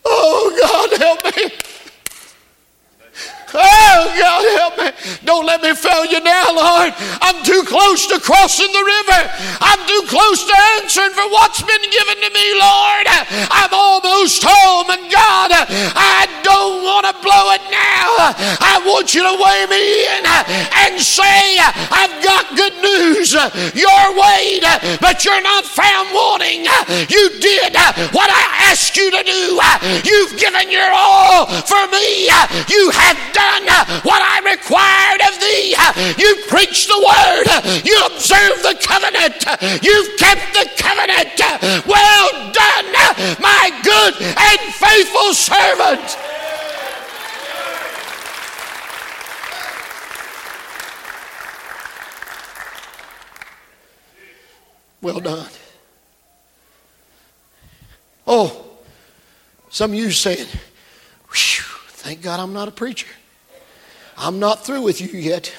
Oh, 0.04 0.89
God, 0.89 1.00
help 1.00 1.36
me. 1.36 1.52
Oh, 3.54 4.15
God, 4.19 4.60
help 4.60 4.78
me. 4.78 5.01
Don't 5.24 5.45
let 5.45 5.62
me 5.62 5.76
fail 5.76 6.06
you 6.06 6.19
now, 6.21 6.52
Lord. 6.56 6.93
I'm 7.21 7.43
too 7.43 7.63
close 7.67 8.08
to 8.08 8.19
crossing 8.19 8.71
the 8.71 8.84
river. 8.84 9.21
I'm 9.62 9.82
too 9.88 10.04
close 10.08 10.43
to 10.45 10.56
answering 10.82 11.12
for 11.12 11.28
what's 11.32 11.62
been 11.62 11.86
given 11.91 12.17
to 12.24 12.30
me, 12.34 12.47
Lord. 12.58 13.06
I'm 13.52 13.74
almost 13.74 14.43
home, 14.43 14.89
and 14.89 15.12
God, 15.12 15.52
I 15.52 16.40
don't 16.51 16.83
want 16.83 17.05
to 17.07 17.15
blow 17.23 17.45
it 17.55 17.63
now. 17.71 18.35
I 18.59 18.83
want 18.83 19.15
you 19.15 19.23
to 19.23 19.35
weigh 19.39 19.65
me 19.71 19.83
in 20.03 20.23
and 20.27 20.99
say, 20.99 21.57
I've 21.63 22.19
got 22.19 22.43
good 22.59 22.75
news. 22.83 23.31
You're 23.71 24.11
weighed, 24.19 24.67
but 24.99 25.23
you're 25.23 25.41
not 25.41 25.63
found 25.63 26.11
wanting. 26.11 26.67
You 27.07 27.23
did 27.39 27.71
what 28.11 28.29
I 28.29 28.43
asked 28.67 28.97
you 28.97 29.09
to 29.11 29.23
do. 29.23 29.59
You've 30.03 30.35
given 30.37 30.67
your 30.69 30.91
all 30.91 31.47
for 31.63 31.83
me. 31.87 32.27
You 32.67 32.91
have 32.91 33.19
done 33.31 33.65
what 34.03 34.19
I 34.19 34.43
required 34.43 35.21
of 35.31 35.33
thee. 35.39 35.71
You 36.19 36.31
preached 36.51 36.87
the 36.91 36.99
word. 36.99 37.47
You 37.87 37.95
observed 38.11 38.61
the 38.67 38.75
covenant. 38.83 39.39
You've 39.79 40.17
kept 40.19 40.51
the 40.53 40.67
covenant. 40.75 41.39
Well 41.87 42.27
done, 42.51 42.91
my 43.39 43.71
good 43.83 44.13
and 44.19 44.59
faithful 44.75 45.33
servant. 45.33 46.17
Well 55.01 55.19
done. 55.19 55.49
Oh, 58.27 58.65
some 59.69 59.91
of 59.91 59.97
you 59.97 60.11
saying, 60.11 60.47
thank 61.31 62.21
God 62.21 62.39
I'm 62.39 62.53
not 62.53 62.67
a 62.67 62.71
preacher. 62.71 63.07
I'm 64.17 64.39
not 64.39 64.65
through 64.65 64.83
with 64.83 65.01
you 65.01 65.07
yet. 65.19 65.53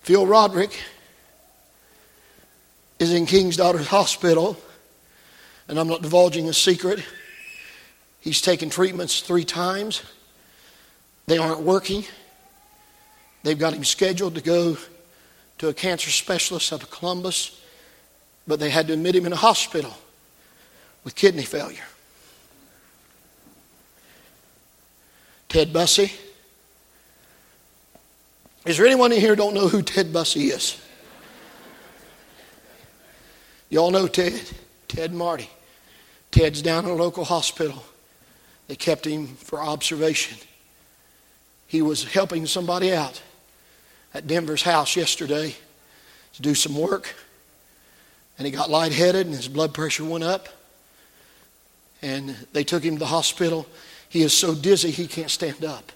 Phil 0.00 0.26
Roderick 0.26 0.76
is 2.98 3.12
in 3.12 3.26
King's 3.26 3.56
Daughters 3.56 3.86
Hospital, 3.88 4.56
and 5.68 5.78
I'm 5.78 5.86
not 5.86 6.02
divulging 6.02 6.48
a 6.48 6.54
secret. 6.54 7.04
He's 8.20 8.40
taken 8.40 8.70
treatments 8.70 9.20
three 9.20 9.44
times. 9.44 10.02
They 11.26 11.38
aren't 11.38 11.60
working. 11.60 12.04
They've 13.42 13.58
got 13.58 13.74
him 13.74 13.84
scheduled 13.84 14.34
to 14.34 14.42
go 14.42 14.76
to 15.58 15.68
a 15.68 15.74
cancer 15.74 16.10
specialist 16.10 16.72
up 16.72 16.82
at 16.82 16.90
Columbus, 16.90 17.60
but 18.46 18.60
they 18.60 18.70
had 18.70 18.86
to 18.88 18.92
admit 18.92 19.14
him 19.14 19.26
in 19.26 19.32
a 19.32 19.36
hospital 19.36 19.94
with 21.04 21.14
kidney 21.14 21.44
failure. 21.44 21.84
Ted 25.48 25.72
Bussey. 25.72 26.12
Is 28.66 28.76
there 28.76 28.86
anyone 28.86 29.10
in 29.12 29.20
here 29.20 29.34
don't 29.34 29.54
know 29.54 29.68
who 29.68 29.82
Ted 29.82 30.12
Bussey 30.12 30.44
is? 30.50 30.80
Y'all 33.68 33.90
know 33.90 34.06
Ted, 34.06 34.40
Ted 34.88 35.12
Marty. 35.12 35.48
Ted's 36.30 36.62
down 36.62 36.84
in 36.84 36.90
a 36.90 36.94
local 36.94 37.24
hospital. 37.24 37.84
They 38.68 38.76
kept 38.76 39.06
him 39.06 39.28
for 39.28 39.60
observation. 39.60 40.38
He 41.66 41.82
was 41.82 42.04
helping 42.04 42.46
somebody 42.46 42.92
out 42.92 43.20
at 44.14 44.26
Denver's 44.26 44.62
house 44.62 44.96
yesterday 44.96 45.54
to 46.34 46.42
do 46.42 46.54
some 46.54 46.76
work. 46.76 47.14
And 48.38 48.46
he 48.46 48.52
got 48.52 48.70
lightheaded 48.70 49.26
and 49.26 49.34
his 49.34 49.48
blood 49.48 49.74
pressure 49.74 50.04
went 50.04 50.24
up. 50.24 50.48
And 52.02 52.34
they 52.52 52.64
took 52.64 52.82
him 52.82 52.94
to 52.94 52.98
the 52.98 53.06
hospital. 53.06 53.66
He 54.08 54.22
is 54.22 54.32
so 54.32 54.54
dizzy 54.54 54.90
he 54.90 55.06
can't 55.06 55.30
stand 55.30 55.64
up. 55.64 55.92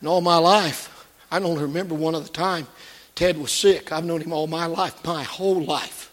And 0.00 0.08
all 0.08 0.20
my 0.20 0.38
life, 0.38 1.06
I 1.30 1.38
don't 1.38 1.58
remember 1.58 1.94
one 1.94 2.14
other 2.14 2.28
time 2.28 2.66
Ted 3.14 3.38
was 3.38 3.52
sick. 3.52 3.92
I've 3.92 4.04
known 4.04 4.20
him 4.20 4.32
all 4.32 4.46
my 4.46 4.66
life, 4.66 5.04
my 5.04 5.22
whole 5.22 5.62
life. 5.62 6.12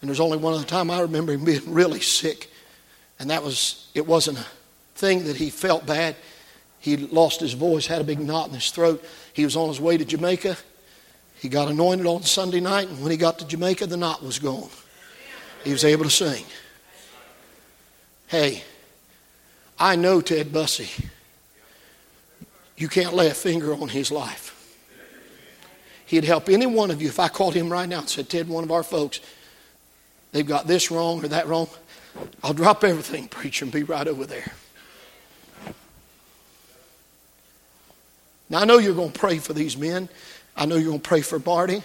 And 0.00 0.08
there's 0.08 0.20
only 0.20 0.38
one 0.38 0.54
other 0.54 0.64
time 0.64 0.90
I 0.90 1.00
remember 1.00 1.32
him 1.32 1.44
being 1.44 1.62
really 1.72 2.00
sick. 2.00 2.50
And 3.18 3.30
that 3.30 3.42
was, 3.42 3.88
it 3.94 4.06
wasn't 4.06 4.38
a 4.38 4.46
thing 4.94 5.24
that 5.24 5.36
he 5.36 5.50
felt 5.50 5.86
bad. 5.86 6.16
He 6.80 6.96
lost 6.96 7.40
his 7.40 7.52
voice, 7.52 7.86
had 7.86 8.00
a 8.00 8.04
big 8.04 8.20
knot 8.20 8.48
in 8.48 8.54
his 8.54 8.70
throat. 8.70 9.04
He 9.34 9.44
was 9.44 9.54
on 9.54 9.68
his 9.68 9.80
way 9.80 9.98
to 9.98 10.04
Jamaica. 10.04 10.56
He 11.34 11.48
got 11.48 11.68
anointed 11.68 12.06
on 12.06 12.22
Sunday 12.22 12.60
night, 12.60 12.88
and 12.88 13.00
when 13.02 13.10
he 13.10 13.16
got 13.16 13.38
to 13.38 13.46
Jamaica, 13.46 13.86
the 13.86 13.96
knot 13.96 14.22
was 14.22 14.38
gone. 14.38 14.68
He 15.62 15.72
was 15.72 15.84
able 15.84 16.04
to 16.04 16.10
sing. 16.10 16.44
Hey, 18.26 18.64
I 19.78 19.96
know 19.96 20.20
Ted 20.20 20.52
Bussey. 20.52 20.88
You 22.76 22.88
can't 22.88 23.12
lay 23.12 23.28
a 23.28 23.34
finger 23.34 23.74
on 23.74 23.88
his 23.88 24.10
life. 24.10 24.56
He'd 26.06 26.24
help 26.24 26.48
any 26.48 26.66
one 26.66 26.90
of 26.90 27.00
you 27.02 27.08
if 27.08 27.20
I 27.20 27.28
called 27.28 27.54
him 27.54 27.70
right 27.70 27.88
now 27.88 28.00
and 28.00 28.08
said, 28.08 28.28
Ted, 28.28 28.48
one 28.48 28.64
of 28.64 28.72
our 28.72 28.82
folks, 28.82 29.20
they've 30.32 30.46
got 30.46 30.66
this 30.66 30.90
wrong 30.90 31.24
or 31.24 31.28
that 31.28 31.46
wrong. 31.46 31.68
I'll 32.42 32.54
drop 32.54 32.84
everything, 32.84 33.28
preacher, 33.28 33.64
and 33.64 33.72
be 33.72 33.82
right 33.82 34.08
over 34.08 34.24
there. 34.26 34.52
Now, 38.50 38.58
I 38.58 38.64
know 38.64 38.78
you're 38.78 38.94
going 38.94 39.12
to 39.12 39.18
pray 39.18 39.38
for 39.38 39.52
these 39.52 39.76
men. 39.76 40.08
I 40.56 40.66
know 40.66 40.74
you're 40.74 40.90
going 40.90 41.00
to 41.00 41.08
pray 41.08 41.22
for 41.22 41.38
Marty. 41.38 41.82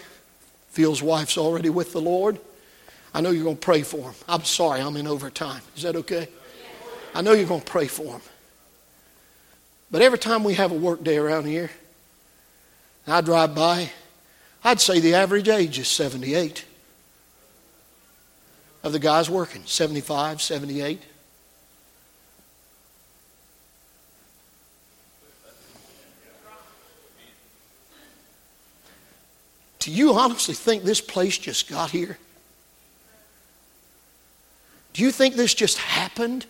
Phil's 0.70 1.02
wife's 1.02 1.38
already 1.38 1.70
with 1.70 1.94
the 1.94 2.02
Lord. 2.02 2.40
I 3.14 3.22
know 3.22 3.30
you're 3.30 3.44
going 3.44 3.56
to 3.56 3.62
pray 3.62 3.84
for 3.84 4.10
him. 4.10 4.16
I'm 4.28 4.44
sorry, 4.44 4.82
I'm 4.82 4.98
in 4.98 5.08
overtime. 5.08 5.62
Is 5.78 5.84
that 5.84 5.96
okay? 5.96 6.28
I 7.14 7.22
know 7.22 7.32
you're 7.32 7.48
going 7.48 7.62
to 7.62 7.72
pray 7.72 7.88
for 7.88 8.16
him. 8.16 8.22
But 9.90 10.02
every 10.02 10.18
time 10.18 10.44
we 10.44 10.56
have 10.56 10.72
a 10.72 10.76
work 10.76 11.04
day 11.04 11.18
around 11.18 11.46
here, 11.46 11.70
I 13.08 13.22
drive 13.22 13.54
by, 13.54 13.92
I'd 14.64 14.82
say 14.82 15.00
the 15.00 15.14
average 15.14 15.48
age 15.48 15.78
is 15.78 15.88
78 15.88 16.66
of 18.84 18.92
the 18.92 19.00
guys 19.00 19.30
working 19.30 19.62
75, 19.66 20.42
78. 20.42 21.02
Do 29.86 29.92
you 29.92 30.16
honestly 30.16 30.56
think 30.56 30.84
this 30.84 31.00
place 31.00 31.38
just 31.38 31.70
got 31.70 31.92
here? 31.92 32.18
Do 34.94 35.04
you 35.04 35.12
think 35.12 35.36
this 35.36 35.54
just 35.54 35.78
happened? 35.78 36.48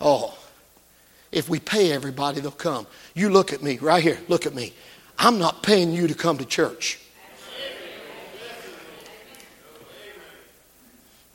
Oh, 0.00 0.34
if 1.30 1.46
we 1.50 1.60
pay 1.60 1.92
everybody, 1.92 2.40
they'll 2.40 2.50
come. 2.52 2.86
You 3.14 3.28
look 3.28 3.52
at 3.52 3.62
me 3.62 3.76
right 3.76 4.02
here, 4.02 4.18
look 4.26 4.46
at 4.46 4.54
me. 4.54 4.72
I'm 5.18 5.38
not 5.38 5.62
paying 5.62 5.92
you 5.92 6.08
to 6.08 6.14
come 6.14 6.38
to 6.38 6.46
church. 6.46 6.98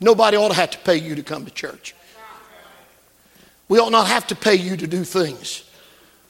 Nobody 0.00 0.36
ought 0.36 0.48
to 0.48 0.56
have 0.56 0.72
to 0.72 0.78
pay 0.78 0.96
you 0.96 1.14
to 1.14 1.22
come 1.22 1.44
to 1.44 1.52
church. 1.52 1.94
We 3.68 3.78
ought 3.78 3.92
not 3.92 4.08
have 4.08 4.26
to 4.28 4.34
pay 4.34 4.54
you 4.54 4.76
to 4.76 4.86
do 4.86 5.04
things 5.04 5.64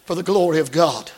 for 0.05 0.15
the 0.15 0.23
glory 0.23 0.59
of 0.59 0.71
God. 0.71 1.11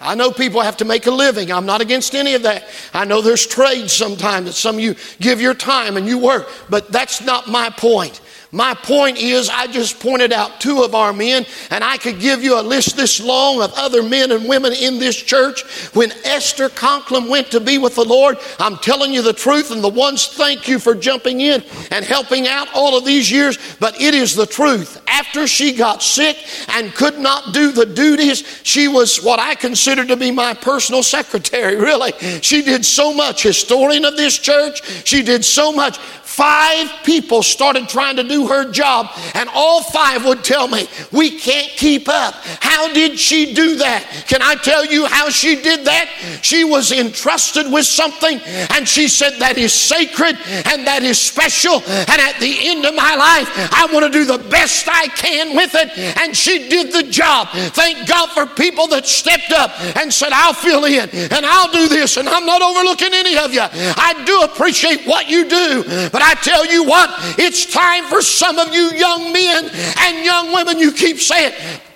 I 0.00 0.14
know 0.14 0.30
people 0.30 0.60
have 0.60 0.76
to 0.78 0.84
make 0.84 1.06
a 1.06 1.10
living. 1.10 1.50
I'm 1.50 1.64
not 1.64 1.80
against 1.80 2.14
any 2.14 2.34
of 2.34 2.42
that. 2.42 2.64
I 2.92 3.06
know 3.06 3.22
there's 3.22 3.46
trades 3.46 3.92
sometimes 3.92 4.46
that 4.46 4.52
some 4.52 4.76
of 4.76 4.80
you 4.82 4.96
give 5.18 5.40
your 5.40 5.54
time 5.54 5.96
and 5.96 6.06
you 6.06 6.18
work, 6.18 6.48
but 6.68 6.92
that's 6.92 7.22
not 7.22 7.48
my 7.48 7.70
point. 7.70 8.20
My 8.54 8.72
point 8.72 9.18
is, 9.18 9.48
I 9.48 9.66
just 9.66 9.98
pointed 9.98 10.32
out 10.32 10.60
two 10.60 10.84
of 10.84 10.94
our 10.94 11.12
men, 11.12 11.44
and 11.70 11.82
I 11.82 11.96
could 11.96 12.20
give 12.20 12.44
you 12.44 12.60
a 12.60 12.62
list 12.62 12.96
this 12.96 13.18
long 13.18 13.60
of 13.60 13.72
other 13.74 14.00
men 14.00 14.30
and 14.30 14.48
women 14.48 14.72
in 14.72 15.00
this 15.00 15.16
church. 15.16 15.64
When 15.92 16.12
Esther 16.24 16.68
Conklin 16.68 17.28
went 17.28 17.50
to 17.50 17.58
be 17.58 17.78
with 17.78 17.96
the 17.96 18.04
Lord, 18.04 18.38
I'm 18.60 18.76
telling 18.76 19.12
you 19.12 19.22
the 19.22 19.32
truth, 19.32 19.72
and 19.72 19.82
the 19.82 19.88
ones 19.88 20.28
thank 20.28 20.68
you 20.68 20.78
for 20.78 20.94
jumping 20.94 21.40
in 21.40 21.64
and 21.90 22.04
helping 22.04 22.46
out 22.46 22.68
all 22.72 22.96
of 22.96 23.04
these 23.04 23.28
years, 23.28 23.58
but 23.80 24.00
it 24.00 24.14
is 24.14 24.36
the 24.36 24.46
truth. 24.46 25.02
After 25.08 25.48
she 25.48 25.74
got 25.74 26.00
sick 26.00 26.36
and 26.68 26.94
could 26.94 27.18
not 27.18 27.54
do 27.54 27.72
the 27.72 27.86
duties, 27.86 28.44
she 28.62 28.86
was 28.86 29.20
what 29.20 29.40
I 29.40 29.56
consider 29.56 30.06
to 30.06 30.16
be 30.16 30.30
my 30.30 30.54
personal 30.54 31.02
secretary, 31.02 31.74
really. 31.80 32.12
She 32.40 32.62
did 32.62 32.84
so 32.84 33.12
much, 33.12 33.42
historian 33.42 34.04
of 34.04 34.16
this 34.16 34.38
church, 34.38 35.04
she 35.04 35.24
did 35.24 35.44
so 35.44 35.72
much. 35.72 35.98
Five 36.34 36.90
people 37.04 37.44
started 37.44 37.88
trying 37.88 38.16
to 38.16 38.24
do 38.24 38.48
her 38.48 38.68
job, 38.72 39.06
and 39.34 39.48
all 39.54 39.84
five 39.84 40.24
would 40.24 40.42
tell 40.42 40.66
me, 40.66 40.88
We 41.12 41.38
can't 41.38 41.70
keep 41.76 42.08
up. 42.08 42.34
How 42.58 42.92
did 42.92 43.20
she 43.20 43.54
do 43.54 43.76
that? 43.76 44.24
Can 44.26 44.42
I 44.42 44.56
tell 44.56 44.84
you 44.84 45.06
how 45.06 45.30
she 45.30 45.54
did 45.62 45.84
that? 45.84 46.10
She 46.42 46.64
was 46.64 46.90
entrusted 46.90 47.70
with 47.70 47.86
something, 47.86 48.40
and 48.74 48.88
she 48.88 49.06
said, 49.06 49.38
That 49.38 49.58
is 49.58 49.72
sacred 49.72 50.36
and 50.66 50.84
that 50.88 51.04
is 51.04 51.20
special. 51.20 51.80
And 51.86 52.18
at 52.20 52.40
the 52.40 52.66
end 52.66 52.84
of 52.84 52.96
my 52.96 53.14
life, 53.14 53.48
I 53.72 53.86
want 53.92 54.04
to 54.04 54.10
do 54.10 54.24
the 54.24 54.38
best 54.50 54.88
I 54.90 55.06
can 55.14 55.54
with 55.54 55.70
it. 55.76 55.96
And 56.18 56.36
she 56.36 56.68
did 56.68 56.92
the 56.92 57.04
job. 57.04 57.46
Thank 57.78 58.08
God 58.08 58.30
for 58.30 58.46
people 58.46 58.88
that 58.88 59.06
stepped 59.06 59.52
up 59.52 59.70
and 59.96 60.12
said, 60.12 60.32
I'll 60.32 60.52
fill 60.52 60.84
in 60.84 61.08
and 61.10 61.46
I'll 61.46 61.70
do 61.70 61.86
this, 61.86 62.16
and 62.16 62.28
I'm 62.28 62.44
not 62.44 62.60
overlooking 62.60 63.14
any 63.14 63.38
of 63.38 63.54
you. 63.54 63.62
I 63.62 64.20
do 64.26 64.40
appreciate 64.42 65.06
what 65.06 65.28
you 65.28 65.48
do, 65.48 65.84
but 66.10 66.23
I 66.24 66.34
tell 66.36 66.64
you 66.64 66.84
what, 66.84 67.10
it's 67.38 67.66
time 67.66 68.04
for 68.04 68.22
some 68.22 68.58
of 68.58 68.74
you 68.74 68.92
young 68.92 69.30
men 69.32 69.70
and 70.00 70.24
young 70.24 70.52
women, 70.52 70.78
you 70.78 70.90
keep 70.90 71.18
saying, 71.18 71.52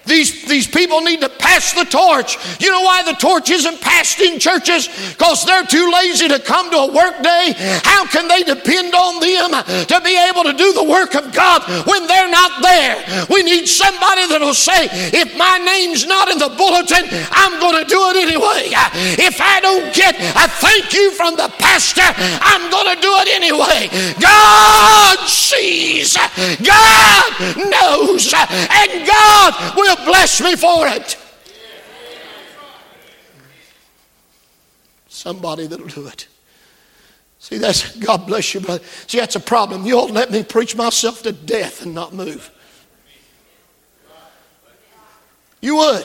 these, 0.08 0.44
these 0.48 0.66
people 0.66 1.00
need 1.02 1.20
to 1.20 1.28
pass 1.28 1.72
the 1.72 1.84
torch. 1.84 2.38
You 2.60 2.72
know 2.72 2.80
why 2.82 3.02
the 3.04 3.12
torch 3.12 3.50
isn't 3.50 3.80
passed 3.80 4.20
in 4.20 4.40
churches? 4.40 4.88
Because 5.12 5.44
they're 5.44 5.66
too 5.66 5.92
lazy 5.92 6.28
to 6.28 6.38
come 6.40 6.70
to 6.70 6.78
a 6.78 6.92
work 6.92 7.22
day. 7.22 7.54
How 7.84 8.06
can 8.06 8.26
they 8.26 8.42
depend 8.42 8.94
on 8.94 9.20
them 9.20 9.52
to 9.86 10.00
be 10.02 10.16
able 10.16 10.44
to 10.44 10.54
do 10.56 10.72
the 10.72 10.84
work 10.84 11.14
of 11.14 11.32
God 11.32 11.62
when 11.86 12.06
they're 12.06 12.30
not 12.30 12.62
there? 12.62 13.26
We 13.28 13.42
need 13.42 13.66
somebody 13.68 14.26
that'll 14.28 14.54
say, 14.54 14.88
if 15.12 15.36
my 15.36 15.58
name's 15.58 16.06
not 16.06 16.28
in 16.28 16.38
the 16.38 16.48
bulletin, 16.56 17.04
I'm 17.30 17.60
going 17.60 17.84
to 17.84 17.88
do 17.88 18.00
it 18.10 18.16
anyway. 18.16 18.72
If 19.20 19.40
I 19.40 19.60
don't 19.60 19.92
get 19.94 20.16
a 20.16 20.48
thank 20.48 20.92
you 20.94 21.12
from 21.12 21.36
the 21.36 21.52
pastor, 21.58 22.08
I'm 22.16 22.70
going 22.70 22.96
to 22.96 23.00
do 23.00 23.12
it 23.20 23.28
anyway. 23.36 23.92
God 24.20 25.18
sees, 25.28 26.16
God 26.64 27.30
knows, 27.56 28.32
and 28.32 29.06
God 29.06 29.76
will 29.76 29.97
bless 30.04 30.40
me 30.40 30.56
for 30.56 30.86
it. 30.88 31.16
Somebody 35.08 35.66
that'll 35.66 35.86
do 35.86 36.06
it. 36.06 36.28
See, 37.40 37.58
that's 37.58 37.96
God 37.96 38.26
bless 38.26 38.54
you, 38.54 38.60
brother. 38.60 38.84
See, 39.06 39.18
that's 39.18 39.36
a 39.36 39.40
problem. 39.40 39.86
You 39.86 39.98
ought 39.98 40.08
to 40.08 40.12
let 40.12 40.30
me 40.30 40.42
preach 40.42 40.76
myself 40.76 41.22
to 41.22 41.32
death 41.32 41.82
and 41.82 41.94
not 41.94 42.12
move. 42.12 42.50
You 45.60 45.76
would. 45.76 46.04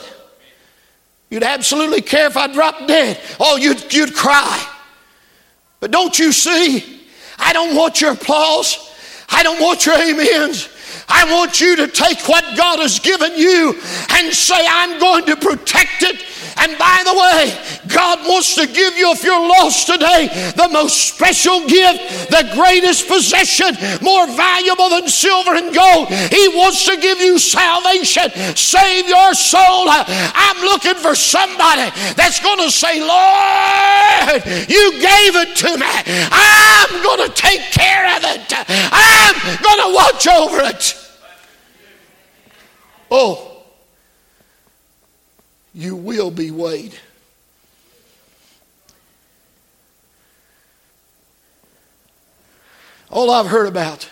You'd 1.30 1.42
absolutely 1.42 2.00
care 2.00 2.26
if 2.26 2.36
I 2.36 2.52
dropped 2.52 2.86
dead. 2.86 3.20
Oh, 3.40 3.56
you'd, 3.56 3.92
you'd 3.92 4.14
cry. 4.14 4.68
But 5.80 5.90
don't 5.90 6.18
you 6.18 6.32
see? 6.32 7.02
I 7.38 7.52
don't 7.52 7.76
want 7.76 8.00
your 8.00 8.12
applause. 8.12 8.94
I 9.28 9.42
don't 9.42 9.60
want 9.60 9.86
your 9.86 9.96
amens. 9.96 10.68
I 11.08 11.30
want 11.32 11.60
you 11.60 11.76
to 11.76 11.88
take 11.88 12.28
what 12.28 12.44
God 12.56 12.78
has 12.80 12.98
given 12.98 13.36
you 13.36 13.74
and 14.10 14.32
say, 14.32 14.66
I'm 14.68 14.98
going 14.98 15.26
to 15.26 15.36
protect 15.36 16.02
it. 16.02 16.22
And 16.56 16.78
by 16.78 17.02
the 17.04 17.14
way, 17.14 17.56
God 17.88 18.20
wants 18.26 18.54
to 18.56 18.66
give 18.66 18.96
you, 18.96 19.12
if 19.12 19.22
you're 19.22 19.48
lost 19.48 19.86
today, 19.86 20.52
the 20.56 20.68
most 20.72 21.14
special 21.14 21.66
gift, 21.66 22.30
the 22.30 22.48
greatest 22.54 23.08
possession, 23.08 23.76
more 24.00 24.26
valuable 24.26 24.88
than 24.88 25.08
silver 25.08 25.54
and 25.54 25.74
gold. 25.74 26.08
He 26.08 26.48
wants 26.54 26.84
to 26.86 26.96
give 26.96 27.18
you 27.18 27.38
salvation, 27.38 28.30
save 28.56 29.08
your 29.08 29.34
soul. 29.34 29.86
I'm 29.88 30.60
looking 30.62 30.94
for 30.94 31.14
somebody 31.14 31.90
that's 32.14 32.40
going 32.40 32.60
to 32.60 32.70
say, 32.70 33.00
Lord, 33.00 34.44
you 34.68 34.92
gave 34.92 35.36
it 35.36 35.56
to 35.56 35.76
me. 35.76 35.86
I'm 36.30 37.02
going 37.02 37.28
to 37.28 37.34
take 37.34 37.60
care 37.72 38.16
of 38.16 38.24
it. 38.24 38.52
I'm 38.68 39.34
going 39.62 39.80
to 39.88 39.94
watch 39.94 40.26
over 40.28 40.60
it. 40.62 41.00
Oh, 43.10 43.53
you 45.74 45.96
will 45.96 46.30
be 46.30 46.50
weighed. 46.50 46.94
All 53.10 53.30
I've 53.30 53.46
heard 53.46 53.66
about, 53.66 54.08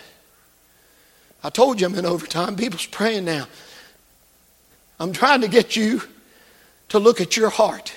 I 1.43 1.51
told 1.51 1.81
you 1.81 1.87
I'm 1.87 1.95
in 1.95 2.07
overtime. 2.07 2.57
People's 2.57 2.87
praying 2.87 3.25
now. 3.25 3.47
I'm 5.01 5.13
trying 5.13 5.41
to 5.41 5.49
get 5.49 5.75
you 5.75 6.03
to 6.91 6.99
look 6.99 7.21
at 7.21 7.37
your 7.37 7.49
heart. 7.49 7.93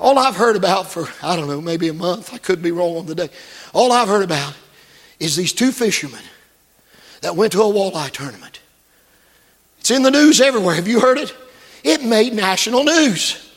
All 0.00 0.18
I've 0.18 0.36
heard 0.36 0.56
about 0.56 0.86
for, 0.86 1.08
I 1.22 1.34
don't 1.34 1.48
know, 1.48 1.60
maybe 1.60 1.88
a 1.88 1.92
month, 1.92 2.32
I 2.32 2.38
could 2.38 2.62
be 2.62 2.70
wrong 2.70 2.96
on 2.96 3.06
the 3.06 3.14
day. 3.14 3.30
All 3.72 3.90
I've 3.92 4.08
heard 4.08 4.22
about 4.22 4.54
is 5.18 5.34
these 5.34 5.52
two 5.52 5.72
fishermen 5.72 6.22
that 7.20 7.36
went 7.36 7.52
to 7.52 7.62
a 7.62 7.64
walleye 7.64 8.10
tournament. 8.10 8.60
It's 9.80 9.90
in 9.90 10.02
the 10.02 10.10
news 10.10 10.40
everywhere. 10.40 10.76
Have 10.76 10.88
you 10.88 11.00
heard 11.00 11.18
it? 11.18 11.34
It 11.84 12.04
made 12.04 12.32
national 12.32 12.84
news. 12.84 13.50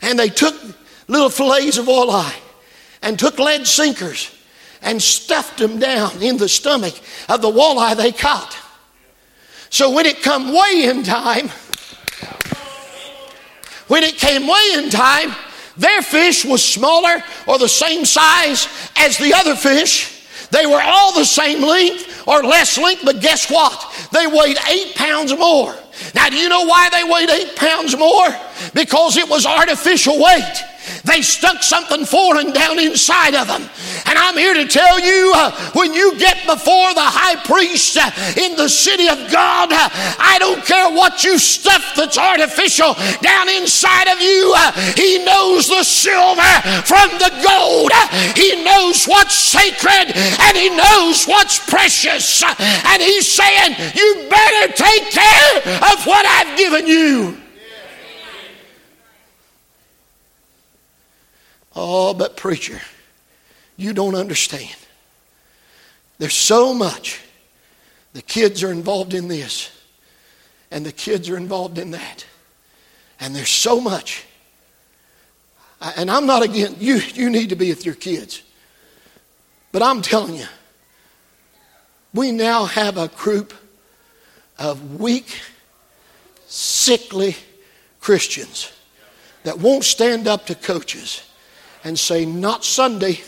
And 0.00 0.18
they 0.18 0.28
took 0.28 0.54
little 1.08 1.30
fillets 1.30 1.78
of 1.78 1.86
walleye 1.86 2.34
and 3.02 3.18
took 3.18 3.38
lead 3.38 3.66
sinkers 3.66 4.34
and 4.82 5.00
stuffed 5.00 5.58
them 5.58 5.78
down 5.78 6.22
in 6.22 6.36
the 6.36 6.48
stomach 6.48 6.94
of 7.28 7.40
the 7.40 7.50
walleye 7.50 7.96
they 7.96 8.12
caught. 8.12 8.56
So 9.70 9.90
when 9.90 10.06
it 10.06 10.22
come 10.22 10.52
weigh-in 10.52 11.02
time, 11.04 11.48
when 13.88 14.02
it 14.02 14.16
came 14.16 14.46
weigh-in 14.46 14.90
time, 14.90 15.34
their 15.76 16.02
fish 16.02 16.44
was 16.44 16.62
smaller 16.64 17.22
or 17.46 17.58
the 17.58 17.68
same 17.68 18.04
size 18.04 18.68
as 18.96 19.16
the 19.18 19.32
other 19.34 19.54
fish. 19.54 20.26
They 20.50 20.66
were 20.66 20.82
all 20.82 21.14
the 21.14 21.24
same 21.24 21.62
length 21.62 22.26
or 22.28 22.42
less 22.42 22.76
length, 22.76 23.02
but 23.04 23.20
guess 23.20 23.50
what? 23.50 24.08
They 24.12 24.26
weighed 24.26 24.58
eight 24.68 24.94
pounds 24.94 25.36
more. 25.36 25.74
Now, 26.14 26.28
do 26.28 26.36
you 26.36 26.48
know 26.48 26.64
why 26.64 26.88
they 26.90 27.04
weighed 27.04 27.30
eight 27.30 27.56
pounds 27.56 27.96
more? 27.96 28.28
Because 28.74 29.16
it 29.16 29.28
was 29.28 29.46
artificial 29.46 30.22
weight. 30.22 30.71
They 31.04 31.22
stuck 31.22 31.62
something 31.62 32.04
foreign 32.04 32.52
down 32.52 32.78
inside 32.78 33.34
of 33.34 33.48
them. 33.48 33.62
And 34.06 34.18
I'm 34.18 34.36
here 34.36 34.54
to 34.54 34.66
tell 34.66 35.00
you 35.00 35.32
uh, 35.34 35.52
when 35.72 35.94
you 35.94 36.18
get 36.18 36.46
before 36.46 36.94
the 36.94 37.04
high 37.04 37.36
priest 37.44 37.96
uh, 37.96 38.10
in 38.40 38.56
the 38.56 38.68
city 38.68 39.08
of 39.08 39.18
God, 39.30 39.72
uh, 39.72 39.88
I 40.18 40.36
don't 40.38 40.64
care 40.64 40.90
what 40.90 41.24
you 41.24 41.38
stuff 41.38 41.94
that's 41.96 42.18
artificial 42.18 42.94
down 43.20 43.48
inside 43.48 44.08
of 44.08 44.20
you. 44.20 44.54
Uh, 44.56 44.72
he 44.94 45.24
knows 45.24 45.68
the 45.68 45.84
silver 45.84 46.54
from 46.86 47.10
the 47.18 47.32
gold. 47.42 47.92
He 48.36 48.62
knows 48.64 49.04
what's 49.06 49.34
sacred 49.34 50.14
and 50.14 50.56
he 50.56 50.70
knows 50.70 51.26
what's 51.26 51.58
precious. 51.58 52.42
And 52.42 53.02
he's 53.02 53.30
saying, 53.30 53.76
You 53.94 54.26
better 54.30 54.72
take 54.72 55.10
care 55.10 55.56
of 55.92 56.04
what 56.06 56.24
I've 56.26 56.56
given 56.56 56.86
you. 56.86 57.41
Oh, 61.74 62.14
but 62.14 62.36
preacher, 62.36 62.80
you 63.76 63.92
don't 63.92 64.14
understand. 64.14 64.76
There's 66.18 66.34
so 66.34 66.74
much. 66.74 67.20
The 68.12 68.22
kids 68.22 68.62
are 68.62 68.70
involved 68.70 69.14
in 69.14 69.28
this, 69.28 69.70
and 70.70 70.84
the 70.84 70.92
kids 70.92 71.30
are 71.30 71.36
involved 71.36 71.78
in 71.78 71.92
that. 71.92 72.26
And 73.18 73.34
there's 73.34 73.48
so 73.48 73.80
much. 73.80 74.24
And 75.96 76.10
I'm 76.10 76.26
not 76.26 76.42
against 76.42 76.80
you, 76.80 76.96
you 76.96 77.30
need 77.30 77.48
to 77.48 77.56
be 77.56 77.70
with 77.70 77.86
your 77.86 77.94
kids. 77.94 78.42
But 79.72 79.82
I'm 79.82 80.02
telling 80.02 80.36
you, 80.36 80.46
we 82.12 82.30
now 82.30 82.66
have 82.66 82.98
a 82.98 83.08
group 83.08 83.54
of 84.58 85.00
weak, 85.00 85.40
sickly 86.46 87.36
Christians 88.00 88.70
that 89.44 89.58
won't 89.58 89.84
stand 89.84 90.28
up 90.28 90.46
to 90.46 90.54
coaches 90.54 91.22
and 91.84 91.98
say, 91.98 92.24
Not 92.24 92.64
Sunday. 92.64 93.20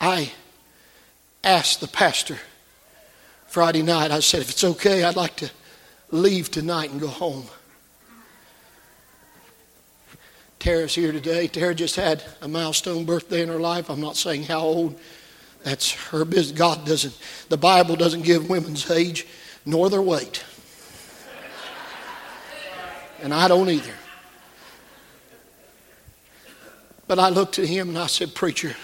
I 0.00 0.32
asked 1.42 1.80
the 1.80 1.88
pastor 1.88 2.38
Friday 3.46 3.82
night, 3.82 4.10
I 4.10 4.20
said, 4.20 4.40
if 4.40 4.50
it's 4.50 4.64
okay, 4.64 5.04
I'd 5.04 5.16
like 5.16 5.36
to 5.36 5.50
leave 6.10 6.50
tonight 6.50 6.90
and 6.90 7.00
go 7.00 7.06
home. 7.06 7.46
Tara's 10.58 10.94
here 10.94 11.12
today. 11.12 11.46
Tara 11.46 11.74
just 11.74 11.96
had 11.96 12.24
a 12.40 12.48
milestone 12.48 13.04
birthday 13.04 13.42
in 13.42 13.48
her 13.48 13.60
life. 13.60 13.90
I'm 13.90 14.00
not 14.00 14.16
saying 14.16 14.42
how 14.42 14.60
old. 14.60 14.98
That's 15.64 15.92
her 15.92 16.24
business. 16.26 16.56
God 16.56 16.86
doesn't, 16.86 17.18
the 17.48 17.56
Bible 17.56 17.96
doesn't 17.96 18.22
give 18.22 18.48
women's 18.48 18.88
age 18.90 19.26
nor 19.64 19.88
their 19.88 20.02
weight. 20.02 20.44
And 23.22 23.32
I 23.32 23.48
don't 23.48 23.70
either. 23.70 23.94
But 27.06 27.18
I 27.18 27.30
looked 27.30 27.58
at 27.58 27.66
him 27.66 27.88
and 27.88 27.98
I 27.98 28.06
said, 28.06 28.34
Preacher, 28.34 28.76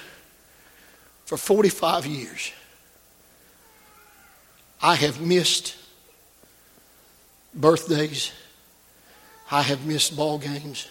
for 1.26 1.36
45 1.36 2.06
years, 2.06 2.52
I 4.82 4.94
have 4.94 5.20
missed 5.20 5.76
birthdays, 7.54 8.32
I 9.50 9.62
have 9.62 9.84
missed 9.84 10.16
ball 10.16 10.38
games. 10.38 10.88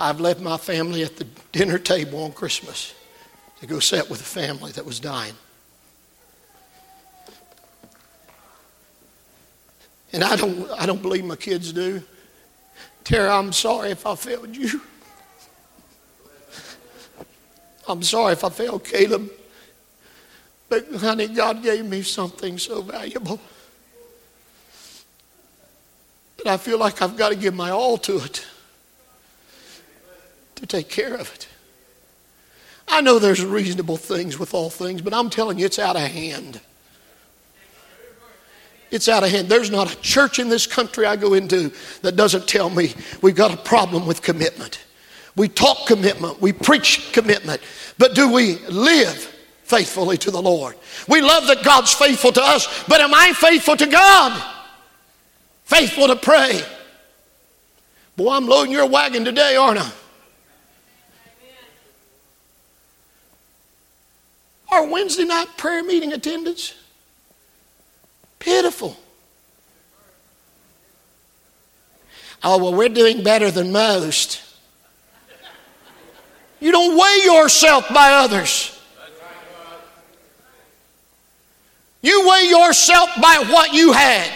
I've 0.00 0.18
left 0.18 0.40
my 0.40 0.56
family 0.56 1.02
at 1.02 1.16
the 1.16 1.26
dinner 1.52 1.78
table 1.78 2.24
on 2.24 2.32
Christmas 2.32 2.94
to 3.60 3.66
go 3.66 3.80
sit 3.80 4.08
with 4.08 4.22
a 4.22 4.24
family 4.24 4.72
that 4.72 4.86
was 4.86 4.98
dying. 4.98 5.34
And 10.14 10.24
I 10.24 10.36
don't, 10.36 10.70
I 10.70 10.86
don't 10.86 11.02
believe 11.02 11.26
my 11.26 11.36
kids 11.36 11.70
do. 11.74 12.02
Tara, 13.04 13.36
I'm 13.36 13.52
sorry 13.52 13.90
if 13.90 14.06
I 14.06 14.14
failed 14.14 14.56
you. 14.56 14.80
I'm 17.86 18.02
sorry 18.02 18.32
if 18.32 18.42
I 18.42 18.48
failed 18.48 18.84
Caleb. 18.84 19.30
But, 20.70 20.90
honey, 20.94 21.28
God 21.28 21.62
gave 21.62 21.84
me 21.84 22.00
something 22.02 22.56
so 22.56 22.80
valuable 22.80 23.38
that 26.38 26.46
I 26.46 26.56
feel 26.56 26.78
like 26.78 27.02
I've 27.02 27.18
got 27.18 27.28
to 27.30 27.36
give 27.36 27.54
my 27.54 27.70
all 27.70 27.98
to 27.98 28.16
it 28.18 28.46
to 30.60 30.66
take 30.66 30.88
care 30.88 31.14
of 31.14 31.32
it. 31.34 31.48
I 32.88 33.00
know 33.00 33.18
there's 33.18 33.44
reasonable 33.44 33.96
things 33.96 34.38
with 34.38 34.52
all 34.52 34.70
things, 34.70 35.00
but 35.00 35.14
I'm 35.14 35.30
telling 35.30 35.58
you, 35.58 35.66
it's 35.66 35.78
out 35.78 35.96
of 35.96 36.02
hand. 36.02 36.60
It's 38.90 39.08
out 39.08 39.22
of 39.22 39.30
hand. 39.30 39.48
There's 39.48 39.70
not 39.70 39.92
a 39.92 40.00
church 40.00 40.38
in 40.38 40.48
this 40.48 40.66
country 40.66 41.06
I 41.06 41.16
go 41.16 41.34
into 41.34 41.72
that 42.02 42.16
doesn't 42.16 42.48
tell 42.48 42.68
me 42.68 42.92
we've 43.22 43.36
got 43.36 43.54
a 43.54 43.56
problem 43.56 44.06
with 44.06 44.22
commitment. 44.22 44.84
We 45.36 45.48
talk 45.48 45.86
commitment, 45.86 46.40
we 46.40 46.52
preach 46.52 47.12
commitment, 47.12 47.62
but 47.98 48.14
do 48.16 48.32
we 48.32 48.58
live 48.66 49.16
faithfully 49.62 50.16
to 50.18 50.30
the 50.32 50.42
Lord? 50.42 50.74
We 51.08 51.22
love 51.22 51.46
that 51.46 51.62
God's 51.62 51.94
faithful 51.94 52.32
to 52.32 52.42
us, 52.42 52.84
but 52.88 53.00
am 53.00 53.14
I 53.14 53.32
faithful 53.32 53.76
to 53.76 53.86
God? 53.86 54.56
Faithful 55.64 56.08
to 56.08 56.16
pray? 56.16 56.60
Boy, 58.16 58.32
I'm 58.32 58.46
loading 58.46 58.72
your 58.72 58.86
wagon 58.86 59.24
today, 59.24 59.54
aren't 59.54 59.78
I? 59.78 59.90
Our 64.70 64.86
Wednesday 64.86 65.24
night 65.24 65.48
prayer 65.56 65.82
meeting 65.82 66.12
attendance, 66.12 66.74
pitiful. 68.38 68.96
Oh, 72.42 72.58
well, 72.58 72.74
we're 72.74 72.88
doing 72.88 73.22
better 73.22 73.50
than 73.50 73.72
most. 73.72 74.42
You 76.60 76.72
don't 76.72 76.96
weigh 76.96 77.22
yourself 77.24 77.88
by 77.92 78.12
others. 78.12 78.78
You 82.02 82.28
weigh 82.28 82.48
yourself 82.48 83.10
by 83.20 83.44
what 83.50 83.74
you 83.74 83.92
had. 83.92 84.30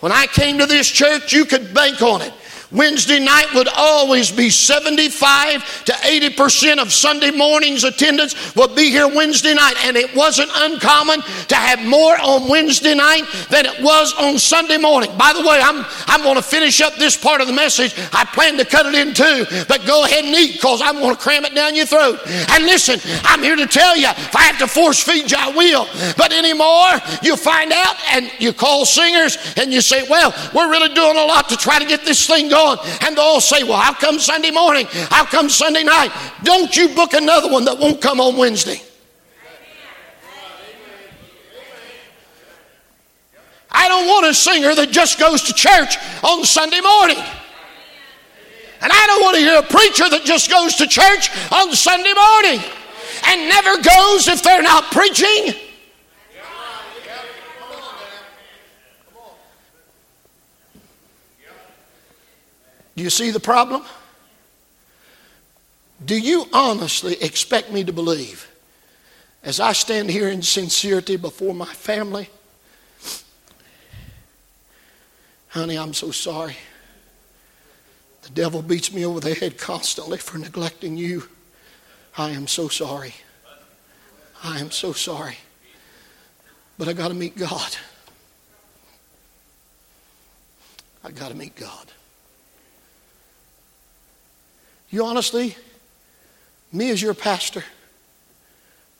When 0.00 0.12
I 0.12 0.26
came 0.26 0.58
to 0.58 0.66
this 0.66 0.90
church, 0.90 1.32
you 1.32 1.44
could 1.44 1.72
bank 1.74 2.02
on 2.02 2.22
it. 2.22 2.32
Wednesday 2.72 3.18
night 3.18 3.46
would 3.54 3.68
always 3.74 4.30
be 4.30 4.48
75 4.48 5.84
to 5.86 5.92
80% 5.92 6.78
of 6.78 6.92
Sunday 6.92 7.32
morning's 7.32 7.82
attendance 7.82 8.54
would 8.54 8.76
be 8.76 8.90
here 8.90 9.08
Wednesday 9.08 9.54
night. 9.54 9.74
And 9.84 9.96
it 9.96 10.14
wasn't 10.14 10.50
uncommon 10.54 11.22
to 11.48 11.54
have 11.56 11.84
more 11.84 12.16
on 12.20 12.48
Wednesday 12.48 12.94
night 12.94 13.24
than 13.50 13.66
it 13.66 13.82
was 13.82 14.14
on 14.18 14.38
Sunday 14.38 14.78
morning. 14.78 15.10
By 15.18 15.32
the 15.32 15.40
way, 15.40 15.60
I'm, 15.60 15.84
I'm 16.06 16.22
going 16.22 16.36
to 16.36 16.42
finish 16.42 16.80
up 16.80 16.94
this 16.94 17.16
part 17.16 17.40
of 17.40 17.48
the 17.48 17.52
message. 17.52 17.94
I 18.12 18.24
plan 18.24 18.56
to 18.58 18.64
cut 18.64 18.86
it 18.86 18.94
in 18.94 19.14
two, 19.14 19.64
but 19.66 19.84
go 19.84 20.04
ahead 20.04 20.24
and 20.24 20.34
eat 20.34 20.54
because 20.54 20.80
I'm 20.80 21.00
going 21.00 21.14
to 21.14 21.20
cram 21.20 21.44
it 21.44 21.54
down 21.54 21.74
your 21.74 21.86
throat. 21.86 22.20
And 22.26 22.64
listen, 22.66 23.00
I'm 23.24 23.42
here 23.42 23.56
to 23.56 23.66
tell 23.66 23.96
you 23.96 24.08
if 24.08 24.36
I 24.36 24.42
have 24.42 24.58
to 24.58 24.68
force 24.68 25.02
feed 25.02 25.30
you, 25.30 25.36
I 25.40 25.50
will. 25.50 25.88
But 26.16 26.32
anymore, 26.32 27.00
you 27.22 27.36
find 27.36 27.72
out 27.72 27.96
and 28.12 28.30
you 28.38 28.52
call 28.52 28.86
singers 28.86 29.36
and 29.56 29.72
you 29.72 29.80
say, 29.80 30.06
well, 30.08 30.32
we're 30.54 30.70
really 30.70 30.94
doing 30.94 31.16
a 31.16 31.24
lot 31.24 31.48
to 31.48 31.56
try 31.56 31.80
to 31.80 31.84
get 31.84 32.04
this 32.04 32.26
thing 32.26 32.48
going 32.48 32.59
on. 32.60 32.78
And 33.02 33.16
they'll 33.16 33.24
all 33.24 33.40
say, 33.40 33.64
Well, 33.64 33.78
how 33.78 33.94
come 33.94 34.18
Sunday 34.18 34.50
morning? 34.50 34.86
How 34.90 35.24
come 35.24 35.48
Sunday 35.48 35.82
night? 35.82 36.10
Don't 36.42 36.76
you 36.76 36.88
book 36.94 37.14
another 37.14 37.50
one 37.50 37.64
that 37.64 37.78
won't 37.78 38.00
come 38.00 38.20
on 38.20 38.36
Wednesday. 38.36 38.80
I 43.72 43.88
don't 43.88 44.06
want 44.06 44.26
a 44.26 44.34
singer 44.34 44.74
that 44.74 44.90
just 44.90 45.18
goes 45.18 45.42
to 45.42 45.54
church 45.54 45.96
on 46.24 46.44
Sunday 46.44 46.80
morning. 46.80 47.22
And 48.82 48.90
I 48.92 49.06
don't 49.06 49.22
want 49.22 49.36
to 49.36 49.42
hear 49.42 49.58
a 49.58 49.62
preacher 49.62 50.08
that 50.08 50.24
just 50.24 50.50
goes 50.50 50.74
to 50.76 50.86
church 50.86 51.30
on 51.52 51.72
Sunday 51.74 52.14
morning 52.14 52.60
and 53.26 53.48
never 53.48 53.76
goes 53.76 54.26
if 54.26 54.42
they're 54.42 54.62
not 54.62 54.84
preaching. 54.90 55.54
Do 63.00 63.04
you 63.04 63.08
see 63.08 63.30
the 63.30 63.40
problem? 63.40 63.82
Do 66.04 66.18
you 66.18 66.44
honestly 66.52 67.16
expect 67.22 67.72
me 67.72 67.82
to 67.82 67.94
believe, 67.94 68.46
as 69.42 69.58
I 69.58 69.72
stand 69.72 70.10
here 70.10 70.28
in 70.28 70.42
sincerity 70.42 71.16
before 71.16 71.54
my 71.54 71.64
family, 71.64 72.28
honey, 75.48 75.78
I'm 75.78 75.94
so 75.94 76.10
sorry. 76.10 76.56
The 78.20 78.30
devil 78.32 78.60
beats 78.60 78.92
me 78.92 79.06
over 79.06 79.18
the 79.18 79.32
head 79.32 79.56
constantly 79.56 80.18
for 80.18 80.36
neglecting 80.36 80.98
you. 80.98 81.26
I 82.18 82.32
am 82.32 82.46
so 82.46 82.68
sorry. 82.68 83.14
I 84.44 84.60
am 84.60 84.70
so 84.70 84.92
sorry. 84.92 85.38
But 86.76 86.86
I 86.88 86.92
got 86.92 87.08
to 87.08 87.14
meet 87.14 87.34
God. 87.34 87.78
I 91.02 91.12
got 91.12 91.30
to 91.30 91.34
meet 91.34 91.56
God. 91.56 91.92
You 94.90 95.04
honestly, 95.04 95.56
me 96.72 96.90
as 96.90 97.00
your 97.00 97.14
pastor, 97.14 97.64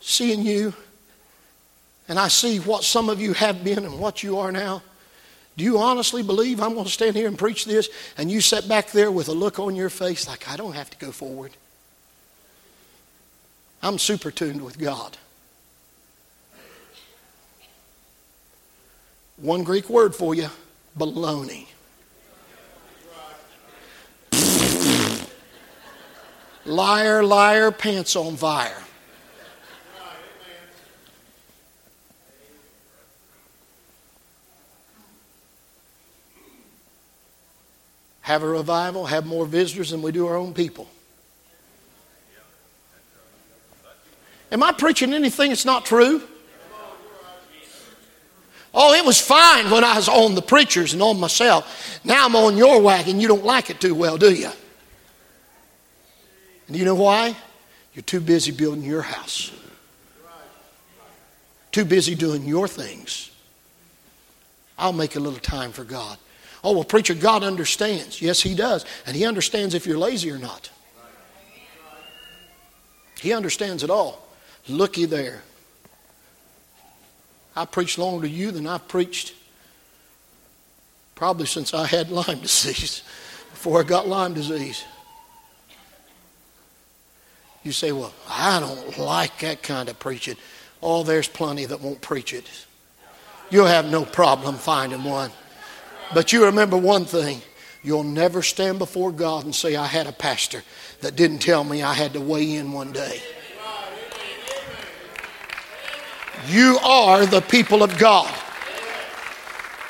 seeing 0.01 0.43
you, 0.43 0.73
and 2.09 2.19
I 2.19 2.29
see 2.29 2.59
what 2.59 2.85
some 2.85 3.09
of 3.09 3.21
you 3.21 3.33
have 3.35 3.63
been 3.63 3.85
and 3.85 3.99
what 3.99 4.23
you 4.23 4.39
are 4.39 4.53
now, 4.53 4.83
do 5.57 5.65
you 5.65 5.79
honestly 5.79 6.23
believe 6.23 6.61
I'm 6.61 6.75
going 6.75 6.87
to 6.87 6.91
stand 6.91 7.17
here 7.17 7.29
and 7.29 7.39
preach 7.39 7.65
this 7.65 7.89
and 8.17 8.31
you 8.31 8.41
sit 8.41 8.69
back 8.69 8.93
there 8.93 9.11
with 9.11 9.29
a 9.29 9.33
look 9.33 9.59
on 9.59 9.77
your 9.77 9.91
face 9.91 10.27
like 10.27 10.49
I 10.49 10.57
don't 10.57 10.75
have 10.75 10.91
to 10.91 10.97
go 10.99 11.13
forward? 11.13 11.53
I'm 13.83 13.99
super 13.99 14.31
tuned 14.31 14.63
with 14.63 14.79
God. 14.79 15.17
One 19.37 19.65
Greek 19.65 19.89
word 19.89 20.15
for 20.15 20.35
you 20.35 20.49
baloney. 20.99 21.67
Liar, 26.71 27.25
liar, 27.25 27.73
pants 27.73 28.15
on 28.15 28.37
fire. 28.37 28.77
have 38.21 38.45
a 38.45 38.47
revival, 38.47 39.07
have 39.07 39.27
more 39.27 39.45
visitors 39.45 39.91
than 39.91 40.03
we 40.03 40.13
do 40.13 40.29
our 40.29 40.37
own 40.37 40.55
people. 40.55 40.89
Am 44.53 44.63
I 44.63 44.71
preaching 44.71 45.13
anything 45.13 45.49
that's 45.49 45.65
not 45.65 45.85
true? 45.85 46.23
Oh, 48.73 48.95
it 48.95 49.05
was 49.05 49.21
fine 49.21 49.69
when 49.69 49.83
I 49.83 49.97
was 49.97 50.09
on 50.09 50.37
the 50.37 50.43
preachers 50.43 50.93
and 50.93 51.03
on 51.03 51.19
myself. 51.19 52.01
Now 52.05 52.27
I'm 52.27 52.37
on 52.37 52.57
your 52.57 52.81
wagon. 52.81 53.19
You 53.19 53.27
don't 53.27 53.45
like 53.45 53.69
it 53.69 53.81
too 53.81 53.97
well, 53.97 54.17
do 54.17 54.33
you? 54.33 54.51
And 56.71 56.79
you 56.79 56.85
know 56.85 56.95
why? 56.95 57.35
You're 57.95 58.05
too 58.05 58.21
busy 58.21 58.53
building 58.53 58.85
your 58.85 59.03
house, 59.03 59.51
too 61.73 61.85
busy 61.85 62.15
doing 62.15 62.45
your 62.45 62.69
things. 62.69 63.33
I'll 64.79 64.93
make 64.93 65.17
a 65.17 65.19
little 65.19 65.41
time 65.41 65.73
for 65.73 65.83
God. 65.83 66.17
Oh, 66.63 66.75
well, 66.75 66.85
preacher, 66.85 67.15
God 67.15 67.43
understands. 67.43 68.23
Yes, 68.23 68.41
He 68.41 68.55
does. 68.55 68.85
And 69.05 69.17
He 69.17 69.25
understands 69.25 69.75
if 69.75 69.85
you're 69.85 69.99
lazy 69.99 70.31
or 70.31 70.39
not. 70.39 70.71
He 73.21 73.33
understands 73.33 73.83
it 73.83 73.91
all. 73.91 74.25
Looky 74.69 75.07
there. 75.07 75.43
I 77.57 77.65
preached 77.65 77.99
longer 77.99 78.29
to 78.29 78.33
you 78.33 78.53
than 78.53 78.69
I've 78.69 78.87
preached 78.87 79.35
probably 81.17 81.47
since 81.47 81.75
I 81.75 81.87
had 81.87 82.11
Lyme 82.13 82.39
disease, 82.39 83.03
before 83.51 83.81
I 83.81 83.83
got 83.83 84.07
Lyme 84.07 84.35
disease. 84.35 84.85
You 87.63 87.73
say, 87.73 87.93
Well, 87.93 88.15
I 88.29 88.61
don't 88.61 88.99
like 88.99 89.39
that 89.41 89.63
kind 89.63 89.89
of 89.89 89.99
preaching. 89.99 90.37
Oh, 90.83 91.03
there's 91.03 91.29
plenty 91.29 91.67
that 91.67 91.81
won't 91.81 92.01
preach 92.01 92.33
it. 92.33 92.49
You'll 93.51 93.67
have 93.67 93.91
no 93.91 94.05
problem 94.05 94.57
finding 94.57 95.05
one. 95.05 95.31
But 96.15 96.33
you 96.33 96.45
remember 96.47 96.77
one 96.77 97.05
thing 97.05 97.43
you'll 97.83 98.05
never 98.05 98.43
stand 98.43 98.79
before 98.79 99.13
God 99.13 99.45
and 99.45 99.55
say, 99.55 99.77
I 99.77 99.87
had 99.87 100.07
a 100.07 100.13
pastor 100.13 100.63
that 101.01 101.17
didn't 101.17 101.39
tell 101.39 101.65
me 101.65 101.83
I 101.83 101.95
had 101.95 102.13
to 102.15 102.21
weigh 102.21 102.55
in 102.55 102.73
one 102.73 102.93
day. 102.93 103.21
You 106.47 106.79
are 106.83 107.27
the 107.27 107.43
people 107.43 107.83
of 107.83 107.99
God. 107.99 108.33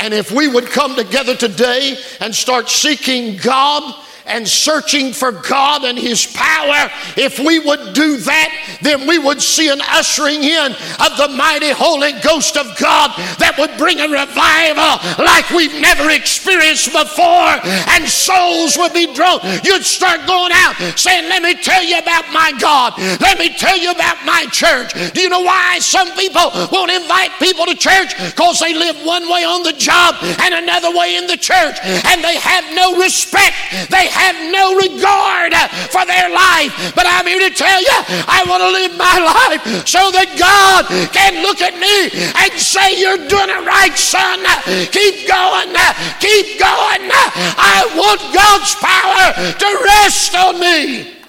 And 0.00 0.14
if 0.14 0.32
we 0.32 0.48
would 0.48 0.66
come 0.66 0.96
together 0.96 1.36
today 1.36 1.96
and 2.20 2.34
start 2.34 2.68
seeking 2.68 3.36
God 3.36 3.94
and 4.26 4.46
searching 4.46 5.12
for 5.12 5.32
God 5.32 5.84
and 5.84 5.98
His 5.98 6.26
power, 6.26 6.90
if 7.16 7.38
we 7.38 7.58
would 7.58 7.94
do 7.94 8.16
that, 8.18 8.78
then 8.82 9.06
we 9.06 9.18
would 9.18 9.40
see 9.40 9.68
an 9.68 9.80
ushering 9.80 10.42
in 10.42 10.72
of 10.72 11.16
the 11.16 11.32
mighty 11.36 11.70
Holy 11.70 12.12
Ghost 12.22 12.56
of 12.56 12.66
God 12.78 13.10
that 13.38 13.56
would 13.58 13.76
bring 13.78 14.00
a 14.00 14.08
revival 14.08 15.00
like 15.18 15.48
we've 15.50 15.80
never 15.80 16.10
experienced 16.10 16.92
before, 16.92 17.56
and 17.96 18.06
souls 18.06 18.76
would 18.76 18.92
be 18.92 19.12
drawn. 19.14 19.40
You'd 19.64 19.84
start 19.84 20.26
going 20.26 20.52
out 20.52 20.76
saying, 20.96 21.28
Let 21.28 21.42
me 21.42 21.54
tell 21.54 21.82
you 21.82 21.98
about 21.98 22.30
my 22.32 22.52
God. 22.60 22.94
Let 23.20 23.38
me 23.38 23.54
tell 23.56 23.76
you 23.78 23.90
about 23.90 24.24
my 24.24 24.46
church. 24.52 24.92
Do 25.14 25.20
you 25.20 25.28
know 25.28 25.42
why 25.42 25.78
some 25.80 26.12
people 26.12 26.50
won't 26.72 26.90
invite 26.90 27.32
people 27.38 27.66
to 27.66 27.74
church? 27.74 28.14
Because 28.18 28.60
they 28.60 28.74
live 28.74 28.96
one 29.04 29.28
way 29.28 29.44
on 29.44 29.62
the 29.62 29.72
job 29.72 30.16
and 30.22 30.54
another 30.54 30.94
way 30.94 31.16
in 31.16 31.26
the 31.26 31.36
church, 31.36 31.76
and 31.82 32.22
they 32.22 32.36
have 32.36 32.64
no 32.74 32.98
respect. 32.98 33.56
They 33.90 34.06
have 34.10 34.36
no 34.50 34.74
regard 34.76 35.54
for 35.94 36.04
their 36.04 36.28
life. 36.30 36.74
But 36.94 37.06
I'm 37.06 37.26
here 37.26 37.40
to 37.48 37.54
tell 37.54 37.80
you, 37.80 37.98
I 38.26 38.44
want 38.46 38.60
to 38.62 38.70
live 38.70 38.94
my 38.98 39.16
life 39.22 39.62
so 39.86 40.10
that 40.10 40.34
God 40.36 40.86
can 41.14 41.42
look 41.42 41.62
at 41.62 41.78
me 41.78 42.10
and 42.12 42.50
say, 42.58 42.98
You're 42.98 43.22
doing 43.30 43.50
it 43.50 43.62
right, 43.64 43.94
son. 43.94 44.42
Keep 44.90 45.30
going. 45.30 45.72
Keep 46.18 46.58
going. 46.58 47.08
I 47.10 47.86
want 47.94 48.20
God's 48.34 48.74
power 48.78 49.54
to 49.54 49.68
rest 49.84 50.34
on 50.34 50.60
me. 50.60 51.19